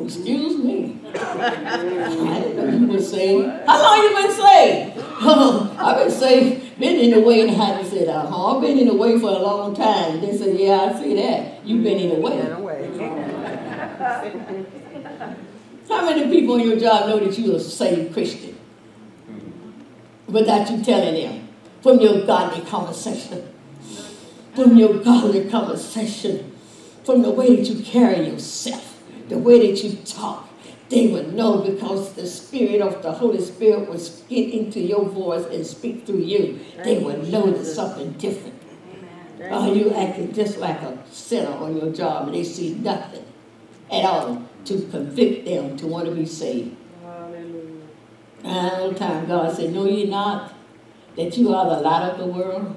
Excuse 0.00 0.58
me. 0.58 0.98
I 1.14 2.40
didn't 2.40 2.56
know 2.56 2.78
you 2.78 2.86
were 2.88 3.00
saved. 3.00 3.48
How 3.66 3.80
long 3.80 4.02
you 4.02 4.22
been 4.22 4.32
saved? 4.32 4.98
I've 5.20 5.98
been 5.98 6.10
saved, 6.10 6.80
been 6.80 6.98
in 6.98 7.10
the 7.12 7.20
way, 7.20 7.42
and 7.42 7.50
I 7.50 7.54
had 7.54 7.84
to 7.84 7.88
say, 7.88 8.06
uh-huh, 8.06 8.56
I've 8.56 8.62
been 8.62 8.78
in 8.78 8.88
the 8.88 8.94
way 8.94 9.18
for 9.18 9.28
a 9.28 9.38
long 9.38 9.74
time. 9.74 10.20
They 10.20 10.36
said, 10.36 10.58
yeah, 10.58 10.92
I 10.92 11.00
see 11.00 11.14
that. 11.14 11.64
You've 11.64 11.84
been 11.84 11.98
in 11.98 12.08
the 12.10 12.16
way. 12.16 12.34
How 15.88 16.04
many 16.04 16.28
people 16.28 16.54
on 16.54 16.60
your 16.60 16.78
job 16.78 17.08
know 17.08 17.20
that 17.20 17.38
you're 17.38 17.56
a 17.56 17.60
saved 17.60 18.12
Christian? 18.12 18.58
Without 20.26 20.68
you 20.70 20.82
telling 20.82 21.14
them 21.14 21.48
from 21.82 22.00
your 22.00 22.26
godly 22.26 22.64
conversation, 22.64 23.46
from 24.54 24.76
your 24.76 24.98
godly 25.04 25.48
conversation, 25.48 26.52
from 27.04 27.22
the 27.22 27.30
way 27.30 27.54
that 27.54 27.68
you 27.68 27.84
carry 27.84 28.26
yourself. 28.26 28.93
The 29.28 29.38
way 29.38 29.70
that 29.70 29.82
you 29.82 29.96
talk, 30.04 30.48
they 30.88 31.08
would 31.08 31.32
know 31.34 31.62
because 31.62 32.12
the 32.12 32.26
Spirit 32.26 32.80
of 32.80 33.02
the 33.02 33.12
Holy 33.12 33.40
Spirit 33.40 33.88
would 33.88 34.02
get 34.28 34.52
into 34.52 34.80
your 34.80 35.04
voice 35.04 35.46
and 35.46 35.66
speak 35.66 36.06
through 36.06 36.20
you. 36.20 36.60
They 36.82 36.98
would 36.98 37.30
know 37.30 37.50
there's 37.50 37.74
something 37.74 38.12
different. 38.12 38.54
Or 39.40 39.52
uh, 39.52 39.72
you 39.72 39.92
acting 39.92 40.32
just 40.32 40.58
like 40.58 40.80
a 40.80 40.98
sinner 41.10 41.50
on 41.50 41.76
your 41.76 41.92
job 41.92 42.28
and 42.28 42.34
they 42.34 42.44
see 42.44 42.74
nothing 42.74 43.24
at 43.90 44.04
all 44.04 44.42
to 44.64 44.88
convict 44.90 45.44
them 45.44 45.76
to 45.76 45.86
want 45.86 46.06
to 46.06 46.14
be 46.14 46.24
saved. 46.24 46.76
Hallelujah. 47.02 47.82
And 48.42 48.70
all 48.70 48.88
the 48.90 48.98
time 48.98 49.26
God 49.26 49.54
said, 49.54 49.72
No, 49.72 49.86
you're 49.86 50.08
not. 50.08 50.54
That 51.16 51.36
you 51.36 51.54
are 51.54 51.76
the 51.76 51.82
light 51.82 52.10
of 52.10 52.18
the 52.18 52.26
world. 52.26 52.74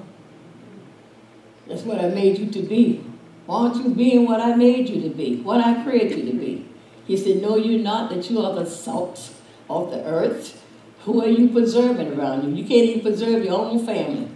That's 1.66 1.82
what 1.82 1.98
I 1.98 2.08
made 2.08 2.38
you 2.38 2.50
to 2.50 2.62
be. 2.62 3.04
Why 3.48 3.60
aren't 3.60 3.82
you 3.82 3.88
being 3.94 4.26
what 4.26 4.42
I 4.42 4.54
made 4.56 4.90
you 4.90 5.00
to 5.00 5.08
be? 5.08 5.36
What 5.36 5.64
I 5.64 5.82
created 5.82 6.18
you 6.18 6.32
to 6.32 6.38
be? 6.38 6.68
He 7.06 7.16
said, 7.16 7.40
No, 7.40 7.56
you're 7.56 7.82
not, 7.82 8.10
that 8.10 8.30
you 8.30 8.42
are 8.42 8.54
the 8.54 8.66
salt 8.66 9.32
of 9.70 9.90
the 9.90 10.04
earth. 10.04 10.62
Who 11.06 11.22
are 11.22 11.28
you 11.28 11.48
preserving 11.48 12.12
around 12.12 12.44
you? 12.44 12.54
You 12.54 12.68
can't 12.68 12.84
even 12.84 13.00
preserve 13.00 13.42
your 13.42 13.58
own 13.58 13.86
family. 13.86 14.28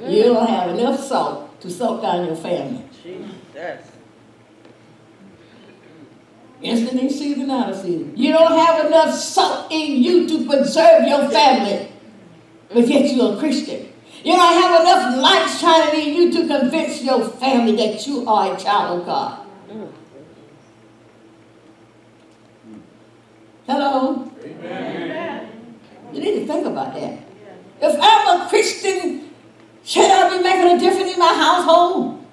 Mm. 0.00 0.12
You 0.12 0.22
don't 0.22 0.48
have 0.48 0.70
enough 0.70 1.00
salt 1.00 1.60
to 1.62 1.68
salt 1.68 2.00
down 2.00 2.26
your 2.26 2.36
family. 2.36 2.84
Jesus. 3.02 3.90
Instant 6.62 7.10
season, 7.10 7.50
out 7.50 7.70
of 7.70 7.76
season. 7.76 8.12
You 8.16 8.34
don't 8.34 8.56
have 8.56 8.86
enough 8.86 9.16
salt 9.16 9.72
in 9.72 10.00
you 10.00 10.28
to 10.28 10.46
preserve 10.46 11.08
your 11.08 11.28
family, 11.28 11.90
but 12.68 12.86
yet 12.86 13.12
you're 13.12 13.34
a 13.34 13.36
Christian. 13.36 13.88
You 14.24 14.32
don't 14.32 14.54
have 14.54 14.80
enough 14.80 15.22
light 15.22 15.46
shining 15.60 16.08
in 16.08 16.14
you 16.14 16.32
to 16.32 16.46
convince 16.48 17.02
your 17.02 17.28
family 17.28 17.76
that 17.76 18.06
you 18.06 18.26
are 18.26 18.54
a 18.54 18.58
child 18.58 19.00
of 19.00 19.06
God. 19.06 19.46
Hello? 23.66 24.30
You 26.12 26.20
need 26.20 26.40
to 26.40 26.46
think 26.46 26.66
about 26.66 26.94
that. 26.94 27.18
If 27.82 27.98
I'm 28.00 28.40
a 28.40 28.48
Christian, 28.48 29.30
should 29.84 30.10
I 30.10 30.34
be 30.34 30.42
making 30.42 30.76
a 30.76 30.78
difference 30.78 31.12
in 31.12 31.18
my 31.18 31.34
household? 31.34 32.24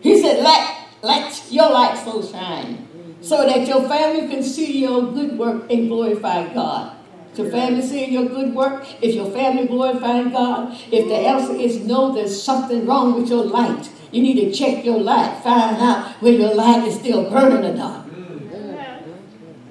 He 0.00 0.20
said, 0.20 0.42
let, 0.42 0.78
let 1.02 1.46
your 1.50 1.70
light 1.70 1.96
so 1.96 2.22
shine 2.22 2.88
so 3.20 3.46
that 3.46 3.66
your 3.68 3.88
family 3.88 4.26
can 4.28 4.42
see 4.42 4.80
your 4.80 5.12
good 5.12 5.38
work 5.38 5.70
and 5.70 5.88
glorify 5.88 6.52
God. 6.52 6.95
If 7.36 7.42
your 7.42 7.50
family 7.50 7.82
seeing 7.82 8.14
your 8.14 8.24
good 8.30 8.54
work, 8.54 8.86
if 9.02 9.14
your 9.14 9.30
family 9.30 9.66
glorifying 9.66 10.30
God, 10.30 10.74
if 10.90 11.06
the 11.06 11.16
answer 11.16 11.54
is 11.54 11.84
no, 11.84 12.14
there's 12.14 12.42
something 12.42 12.86
wrong 12.86 13.20
with 13.20 13.28
your 13.28 13.44
light. 13.44 13.90
You 14.10 14.22
need 14.22 14.40
to 14.40 14.50
check 14.50 14.86
your 14.86 14.98
light, 14.98 15.42
find 15.42 15.76
out 15.76 16.12
where 16.22 16.32
your 16.32 16.54
light 16.54 16.88
is 16.88 16.94
still 16.94 17.28
burning 17.28 17.62
or 17.62 17.74
not. 17.74 18.08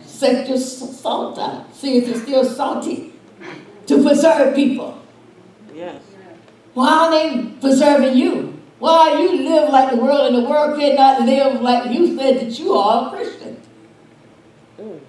Set 0.05 0.47
your 0.47 0.59
salt 0.59 1.39
out. 1.39 1.75
See 1.75 1.97
if 1.97 2.07
it's 2.07 2.21
still 2.21 2.45
salty 2.45 3.13
to 3.87 4.03
preserve 4.03 4.53
people. 4.55 5.01
Yes. 5.73 6.03
Why 6.75 6.87
are 6.87 7.09
they 7.09 7.45
preserving 7.59 8.15
you? 8.15 8.61
Why 8.77 9.19
you 9.19 9.41
live 9.41 9.71
like 9.71 9.89
the 9.89 9.97
world 9.97 10.27
and 10.27 10.35
the 10.35 10.47
world 10.47 10.79
cannot 10.79 11.21
live 11.21 11.61
like 11.61 11.91
you 11.91 12.15
said 12.15 12.41
that 12.41 12.59
you 12.59 12.73
are 12.73 13.07
a 13.07 13.17
Christian? 13.17 13.59
Mm. 14.79 14.99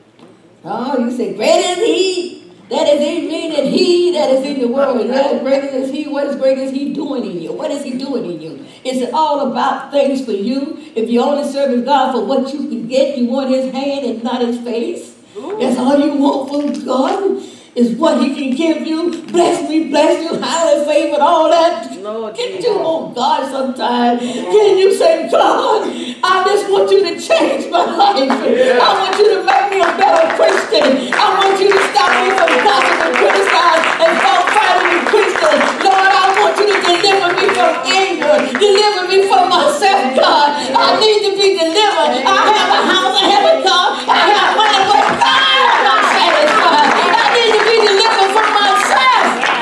Oh, 0.65 0.99
you 1.05 1.11
say, 1.15 1.35
greater 1.35 1.83
is 1.83 1.87
he 1.87 2.46
that 2.69 2.89
is 2.89 3.01
in 3.01 3.29
me 3.29 3.55
than 3.55 3.67
he 3.67 4.13
that 4.13 4.31
is 4.31 4.45
in 4.45 4.61
the 4.61 4.69
world. 4.69 5.07
Yeah, 5.07 5.39
greater 5.41 5.69
is 5.69 5.91
he. 5.91 6.09
What 6.09 6.27
is 6.27 6.37
greater 6.37 6.63
is 6.63 6.73
he 6.73 6.93
doing 6.93 7.25
in 7.25 7.41
you? 7.41 7.53
What 7.53 7.71
is 7.71 7.85
he 7.85 7.97
doing 7.97 8.25
in 8.25 8.41
you? 8.41 8.67
Is 8.85 9.03
it 9.03 9.15
all 9.15 9.51
about 9.51 9.93
things 9.93 10.25
for 10.25 10.33
you? 10.33 10.79
If 10.97 11.09
you're 11.09 11.25
only 11.25 11.51
serving 11.51 11.85
God 11.85 12.13
for 12.13 12.25
what 12.25 12.53
you 12.53 12.69
can 12.69 12.89
get, 12.89 13.17
you 13.19 13.29
want 13.29 13.51
his 13.51 13.73
hand 13.73 14.05
and 14.05 14.23
not 14.25 14.41
his 14.41 14.59
face? 14.61 15.15
That's 15.61 15.79
all 15.79 15.99
you 15.99 16.15
want 16.15 16.51
from 16.51 16.85
God? 16.85 17.43
Is 17.77 17.95
what 17.97 18.23
he 18.23 18.35
can 18.35 18.57
give 18.57 18.87
you. 18.87 19.23
Bless 19.27 19.69
me, 19.69 19.91
bless 19.91 20.23
you, 20.23 20.41
highly 20.41 20.85
favored, 20.87 21.21
all 21.21 21.51
that. 21.51 21.86
Lord 22.07 22.37
Get 22.37 22.63
you 22.63 22.79
on 22.87 23.15
God 23.15 23.51
sometimes. 23.51 24.23
Can 24.23 24.79
you 24.79 24.95
say, 24.95 25.27
God, 25.27 25.91
I 26.23 26.47
just 26.47 26.71
want 26.71 26.87
you 26.87 27.03
to 27.03 27.19
change 27.19 27.67
my 27.67 27.83
life. 27.83 28.31
I 28.31 28.91
want 28.95 29.19
you 29.19 29.27
to 29.35 29.43
make 29.43 29.67
me 29.75 29.83
a 29.83 29.91
better 29.99 30.31
Christian. 30.39 31.11
I 31.11 31.27
want 31.35 31.59
you 31.59 31.67
to 31.67 31.81
stop 31.91 32.07
me 32.23 32.31
from 32.31 32.51
gossip 32.63 33.11
and 33.11 33.15
criticize 33.19 33.83
and 34.07 34.13
fall 34.23 34.43
fighting 34.55 34.87
with 34.87 35.05
Christians. 35.11 35.67
Lord, 35.83 36.11
I 36.15 36.27
want 36.39 36.55
you 36.63 36.67
to 36.71 36.79
deliver 36.79 37.29
me 37.43 37.47
from 37.59 37.75
anger. 37.91 38.37
Deliver 38.55 39.03
me 39.11 39.19
from 39.27 39.51
myself, 39.51 40.15
God. 40.15 40.63
I 40.63 41.03
need 41.03 41.27
to 41.27 41.33
be 41.35 41.59
delivered. 41.59 42.23
I 42.23 42.39
have 42.55 42.71
a 42.71 42.83
house, 42.87 43.15
I 43.19 43.27
have 43.35 43.47
a 43.51 43.57
car, 43.67 43.87
I 44.07 44.19
have 44.31 44.51
money, 44.55 44.79
but 44.95 45.11
God, 45.11 45.59
I'm 45.75 45.83
not 45.91 46.03
satisfied. 46.07 46.91
I 47.19 47.25
need 47.35 47.51
to 47.51 47.61
be 47.67 47.77
delivered 47.83 48.31
from 48.31 48.49
myself. 48.55 49.57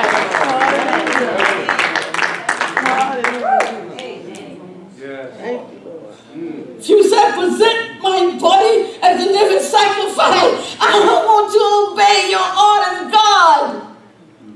Yes. 5.04 5.36
Thank 5.36 5.72
you, 5.72 5.80
Lord. 5.84 6.78
If 6.80 6.88
you 6.88 7.08
say, 7.08 7.32
present 7.32 8.02
my 8.02 8.38
body 8.40 8.98
as 9.02 9.20
a 9.20 9.30
living 9.30 9.60
sacrifice, 9.60 10.76
I 10.80 10.92
don't 10.92 11.24
want 11.28 11.52
to 11.52 11.60
obey 11.92 12.30
your 12.30 12.40
orders, 12.40 13.12
God. 13.12 13.96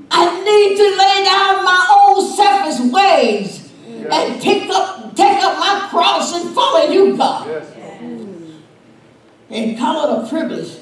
I 0.09 0.43
need 0.43 0.75
to 0.75 0.83
lay 0.97 1.23
down 1.23 1.63
my 1.63 1.79
old 2.01 2.35
selfish 2.35 2.91
ways 2.91 3.71
and 4.11 4.41
pick 4.41 4.69
up, 4.71 5.15
take 5.15 5.43
up 5.43 5.59
my 5.59 5.87
cross 5.91 6.33
and 6.33 6.53
follow 6.55 6.89
you, 6.91 7.15
God. 7.15 7.47
Yes. 7.47 7.75
And 9.51 9.77
call 9.77 10.03
it 10.03 10.25
a 10.25 10.29
privilege. 10.29 10.77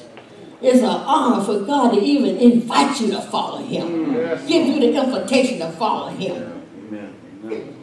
It's 0.61 0.79
an 0.79 0.85
honor 0.85 1.43
for 1.43 1.59
God 1.59 1.93
to 1.93 1.99
even 2.01 2.37
invite 2.37 2.99
you 3.01 3.11
to 3.11 3.21
follow 3.21 3.59
Him. 3.59 4.13
Yes. 4.13 4.47
Give 4.47 4.65
you 4.65 4.79
the 4.79 5.03
invitation 5.03 5.59
to 5.59 5.71
follow 5.73 6.07
Him. 6.07 6.63
Amen. 6.87 7.13
Amen. 7.43 7.73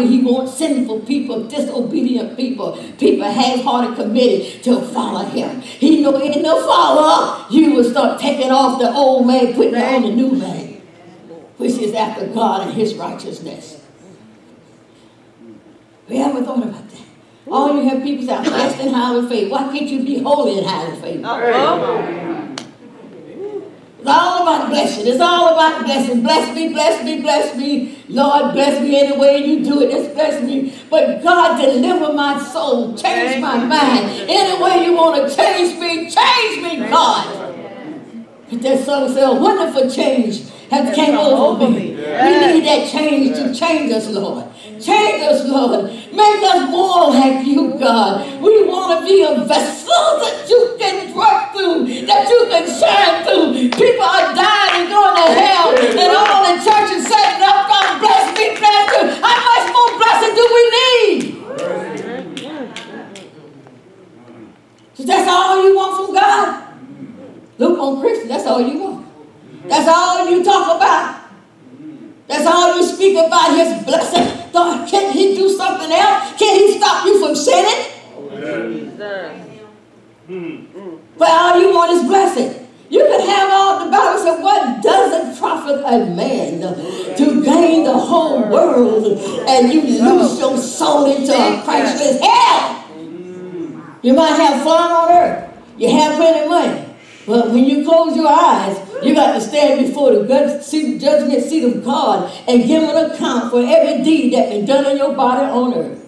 He 0.00 0.20
want 0.22 0.48
sinful 0.48 1.00
people, 1.00 1.44
disobedient 1.44 2.36
people, 2.36 2.76
people 2.98 3.24
half-hearted 3.24 3.96
committed 3.96 4.62
to 4.64 4.80
follow 4.80 5.24
him? 5.24 5.60
He 5.60 6.02
know 6.02 6.20
in 6.20 6.42
the 6.42 6.48
follow, 6.48 7.46
you 7.50 7.74
will 7.74 7.84
start 7.84 8.20
taking 8.20 8.50
off 8.50 8.80
the 8.80 8.92
old 8.92 9.26
man, 9.26 9.54
putting 9.54 9.74
on 9.74 10.02
the 10.02 10.10
new 10.10 10.32
man, 10.32 10.80
which 11.56 11.72
is 11.72 11.94
after 11.94 12.26
God 12.26 12.66
and 12.66 12.76
his 12.76 12.94
righteousness. 12.94 13.84
We 16.08 16.18
ever 16.18 16.42
thought 16.42 16.62
about 16.62 16.88
that? 16.90 17.00
All 17.50 17.74
you 17.74 17.88
have 17.88 18.02
people 18.02 18.24
say, 18.24 18.34
I'm 18.34 18.80
in 18.80 18.94
highly 18.94 19.28
faith. 19.28 19.50
Why 19.50 19.64
can't 19.64 19.88
you 19.88 20.04
be 20.04 20.22
holy 20.22 20.58
in 20.58 20.64
highly 20.64 21.00
faith? 21.00 21.22
It's 24.02 24.10
all 24.10 24.42
about 24.42 24.68
blessing. 24.68 25.06
It's 25.06 25.20
all 25.20 25.54
about 25.54 25.78
the 25.78 25.84
blessing. 25.84 26.22
Bless 26.22 26.56
me, 26.56 26.70
bless 26.70 27.04
me, 27.04 27.20
bless 27.20 27.56
me. 27.56 27.98
Lord, 28.08 28.52
bless 28.52 28.82
me 28.82 28.98
any 28.98 29.16
way 29.16 29.38
you 29.46 29.64
do 29.64 29.80
it. 29.80 29.92
Just 29.92 30.14
bless 30.14 30.42
me. 30.42 30.74
But 30.90 31.22
God, 31.22 31.60
deliver 31.60 32.12
my 32.12 32.42
soul. 32.42 32.96
Change 32.96 33.40
my 33.40 33.58
mind. 33.64 34.28
Any 34.28 34.60
way 34.60 34.84
you 34.84 34.96
want 34.96 35.30
to 35.30 35.36
change 35.36 35.78
me, 35.78 36.10
change 36.10 36.62
me, 36.64 36.88
God. 36.90 37.54
But 38.50 38.62
that 38.62 38.84
song 38.84 39.08
said, 39.08 39.22
a 39.22 39.34
wonderful 39.34 39.88
change 39.88 40.48
has 40.68 40.92
came 40.96 41.16
over 41.16 41.70
me. 41.70 41.94
We 41.94 41.94
need 41.94 42.64
that 42.66 42.90
change 42.90 43.36
to 43.36 43.54
change 43.54 43.92
us, 43.92 44.08
Lord. 44.08 44.51
Change 44.82 45.22
us, 45.22 45.46
Lord. 45.46 45.84
Make 46.10 46.42
us 46.42 46.68
more 46.68 47.10
like 47.10 47.46
you, 47.46 47.78
God. 47.78 48.26
We 48.42 48.66
want 48.66 48.98
to 48.98 49.06
be 49.06 49.22
a 49.22 49.44
vessel 49.46 50.18
that 50.18 50.46
you 50.50 50.74
can 50.76 51.14
work 51.14 51.54
through, 51.54 51.86
that 52.06 52.26
you 52.26 52.46
can 52.50 52.66
shine 52.66 53.22
through. 53.22 53.70
People 53.70 54.02
are 54.02 54.34
dying 54.34 54.82
and 54.82 54.90
going 54.90 55.14
to 55.22 55.28
hell, 55.38 55.70
and 55.70 56.10
all 56.18 56.42
the 56.42 56.58
churches 56.58 57.06
setting 57.06 57.46
up, 57.46 57.70
oh, 57.70 57.70
God 57.70 58.02
bless 58.02 58.34
me, 58.34 58.58
bless 58.58 58.90
you. 58.90 59.22
How 59.22 59.38
much 59.54 59.70
more 59.70 59.94
blessing 60.02 60.34
do 60.34 60.44
we 60.50 60.62
need? 60.74 61.38
So 64.94 65.04
that's 65.04 65.28
all 65.30 65.62
you 65.62 65.76
want 65.76 65.94
from 65.94 66.14
God? 66.14 66.74
Lukewarm 67.58 68.00
Christian, 68.00 68.26
that's 68.26 68.46
all 68.46 68.60
you 68.60 68.78
want. 68.82 69.06
That's 69.68 69.86
all 69.86 70.28
you 70.28 70.42
talk 70.42 70.76
about. 70.76 71.22
That's 72.26 72.46
all 72.46 72.76
you 72.76 72.82
speak 72.84 73.16
about 73.18 73.54
his 73.54 73.84
blessing. 73.84 74.50
God, 74.52 74.88
can 74.88 75.12
he 75.12 75.34
do 75.34 75.48
something 75.48 75.90
else? 75.90 76.38
Can 76.38 76.54
he 76.56 76.78
you 77.46 77.52
from. 80.72 81.00
But 81.18 81.28
all 81.28 81.60
you 81.60 81.74
want 81.74 81.92
is 81.92 82.02
blessing. 82.04 82.68
You 82.88 83.04
can 83.06 83.20
have 83.26 83.50
all 83.50 83.84
the 83.84 83.90
Bible 83.90 84.18
said, 84.22 84.42
what 84.42 84.82
does 84.82 85.12
it 85.12 85.38
profit 85.38 85.78
a 85.78 86.04
man 86.14 86.60
to 87.16 87.42
gain 87.42 87.84
the 87.84 87.96
whole 87.96 88.42
world 88.50 89.18
and 89.48 89.72
you 89.72 89.80
lose 89.80 90.38
your 90.38 90.58
soul 90.58 91.06
into 91.06 91.32
a 91.32 91.62
Christless 91.64 92.20
hell? 92.20 92.84
You 94.02 94.12
might 94.12 94.34
have 94.34 94.62
fun 94.62 94.92
on 94.92 95.10
earth. 95.10 95.48
You 95.78 95.88
have 95.90 96.16
plenty 96.16 96.44
of 96.44 96.50
money. 96.50 96.84
But 97.26 97.50
when 97.50 97.64
you 97.64 97.84
close 97.84 98.14
your 98.16 98.28
eyes, 98.28 98.76
you 99.02 99.14
got 99.14 99.32
to 99.34 99.40
stand 99.40 99.86
before 99.86 100.12
the 100.12 100.26
judgment 100.26 101.44
seat 101.44 101.64
of 101.64 101.82
God 101.84 102.30
and 102.46 102.66
give 102.66 102.82
an 102.82 103.10
account 103.10 103.50
for 103.50 103.62
every 103.64 104.02
deed 104.04 104.34
that 104.34 104.50
been 104.50 104.66
done 104.66 104.84
in 104.86 104.98
your 104.98 105.14
body 105.14 105.46
on 105.46 105.72
earth. 105.74 106.01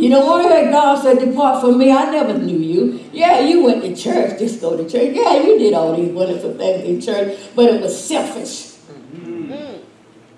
You 0.00 0.10
want 0.12 0.48
to 0.48 0.54
hear 0.54 0.70
God 0.70 1.02
say, 1.02 1.22
Depart 1.22 1.60
from 1.60 1.76
me, 1.76 1.92
I 1.92 2.10
never 2.10 2.38
knew 2.38 2.56
you. 2.56 3.04
Yeah, 3.12 3.40
you 3.40 3.62
went 3.62 3.82
to 3.82 3.94
church, 3.94 4.38
just 4.38 4.58
go 4.62 4.74
to 4.74 4.88
church. 4.88 5.14
Yeah, 5.14 5.42
you 5.42 5.58
did 5.58 5.74
all 5.74 5.94
these 5.94 6.10
wonderful 6.10 6.56
things 6.56 6.88
in 6.88 7.00
church, 7.02 7.38
but 7.54 7.66
it 7.66 7.82
was 7.82 8.02
selfish. 8.02 8.78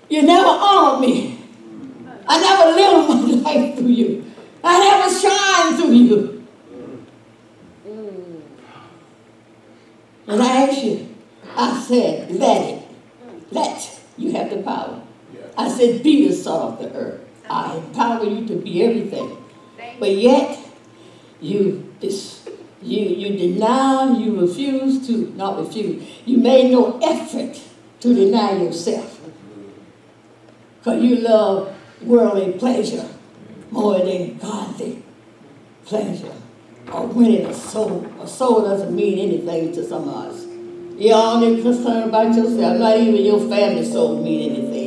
You 0.09 0.21
never 0.21 0.49
honored 0.49 1.07
me. 1.07 1.39
I 2.27 2.41
never 2.41 2.71
lived 2.75 3.43
my 3.43 3.51
life 3.53 3.77
through 3.77 3.87
you. 3.87 4.31
I 4.65 4.79
never 4.79 5.09
shined 5.17 5.77
through 5.77 5.93
you. 5.93 6.47
And 10.27 10.41
I 10.41 10.67
asked 10.67 10.83
you, 10.83 11.15
I 11.55 11.79
said, 11.79 12.31
let 12.31 12.69
it. 12.69 12.83
Let. 13.51 14.01
You 14.17 14.33
have 14.33 14.49
the 14.49 14.61
power. 14.61 15.01
I 15.57 15.69
said, 15.69 16.03
be 16.03 16.27
the 16.27 16.33
salt 16.33 16.81
of 16.81 16.91
the 16.91 16.97
earth. 16.97 17.21
I 17.49 17.77
empower 17.77 18.25
you 18.25 18.45
to 18.47 18.55
be 18.55 18.83
everything. 18.83 19.37
But 19.99 20.11
yet, 20.11 20.59
you 21.39 21.93
dis, 21.99 22.47
you 22.81 22.99
you 22.99 23.37
deny, 23.37 24.17
you 24.17 24.39
refuse 24.39 25.05
to, 25.07 25.31
not 25.35 25.59
refuse, 25.59 26.03
you 26.25 26.37
made 26.37 26.71
no 26.71 26.99
effort 26.99 27.61
to 28.01 28.13
deny 28.13 28.53
yourself. 28.61 29.21
Because 30.79 31.01
you 31.01 31.17
love 31.17 31.75
worldly 32.01 32.53
pleasure 32.53 33.07
more 33.71 33.97
than 33.99 34.37
godly 34.37 35.01
pleasure. 35.85 36.33
Or 36.91 37.07
winning 37.07 37.45
a 37.45 37.53
soul. 37.53 38.05
A 38.21 38.27
soul 38.27 38.61
doesn't 38.61 38.95
mean 38.95 39.17
anything 39.17 39.73
to 39.73 39.87
some 39.87 40.07
of 40.07 40.15
us. 40.15 40.45
You're 40.97 41.15
only 41.15 41.61
concerned 41.61 42.09
about 42.09 42.35
yourself. 42.35 42.77
Not 42.77 42.97
even 42.97 43.25
your 43.25 43.39
family 43.39 43.85
soul 43.85 44.21
mean 44.21 44.51
anything. 44.51 44.82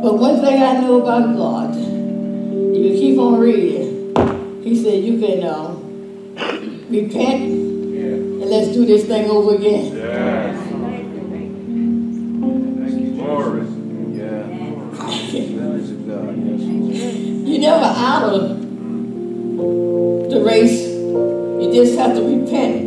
But 0.00 0.14
one 0.14 0.40
thing 0.40 0.62
I 0.62 0.80
know 0.80 1.02
about 1.02 1.36
God, 1.36 1.74
you 1.74 2.90
keep 2.94 3.18
on 3.18 3.40
reading. 3.40 4.14
He 4.62 4.80
said 4.80 5.02
you 5.02 5.18
can 5.18 5.42
uh, 5.42 5.74
repent 6.88 7.42
and 7.42 8.48
let's 8.48 8.68
do 8.68 8.86
this 8.86 9.06
thing 9.06 9.28
over 9.28 9.56
again. 9.56 9.96
Yes. 9.96 10.56
Glory. 13.16 13.66
You 17.44 17.58
never 17.58 17.84
out 17.84 18.22
of 18.22 18.60
the 20.30 20.42
race. 20.46 20.86
You 20.86 21.72
just 21.74 21.98
have 21.98 22.14
to 22.14 22.22
repent 22.22 22.86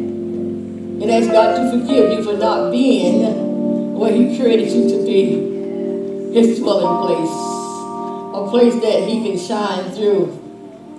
and 1.03 1.11
ask 1.11 1.29
God 1.29 1.57
to 1.57 1.71
forgive 1.77 2.13
you 2.13 2.23
for 2.23 2.37
not 2.37 2.71
being 2.71 3.93
what 3.93 4.13
He 4.13 4.37
created 4.37 4.71
you 4.71 4.89
to 4.89 5.05
be. 5.05 5.50
His 6.33 6.59
dwelling 6.59 7.05
place. 7.05 7.35
A 8.33 8.47
place 8.49 8.81
that 8.81 9.07
He 9.07 9.21
can 9.21 9.37
shine 9.37 9.91
through 9.91 10.37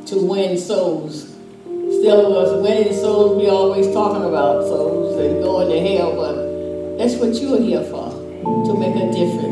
to 0.07 0.18
win 0.18 0.59
souls. 0.59 1.23
Still 1.64 2.37
us 2.37 2.62
winning 2.62 2.92
souls, 2.92 3.38
we 3.38 3.49
always 3.49 3.90
talking 3.95 4.25
about 4.25 4.64
souls 4.64 5.18
and 5.18 5.42
going 5.42 5.71
to 5.71 5.81
hell, 5.81 6.14
but 6.16 6.99
that's 6.99 7.14
what 7.14 7.35
you're 7.40 7.61
here 7.61 7.83
for, 7.85 8.11
to 8.11 8.77
make 8.79 8.95
a 8.95 9.11
difference. 9.11 9.52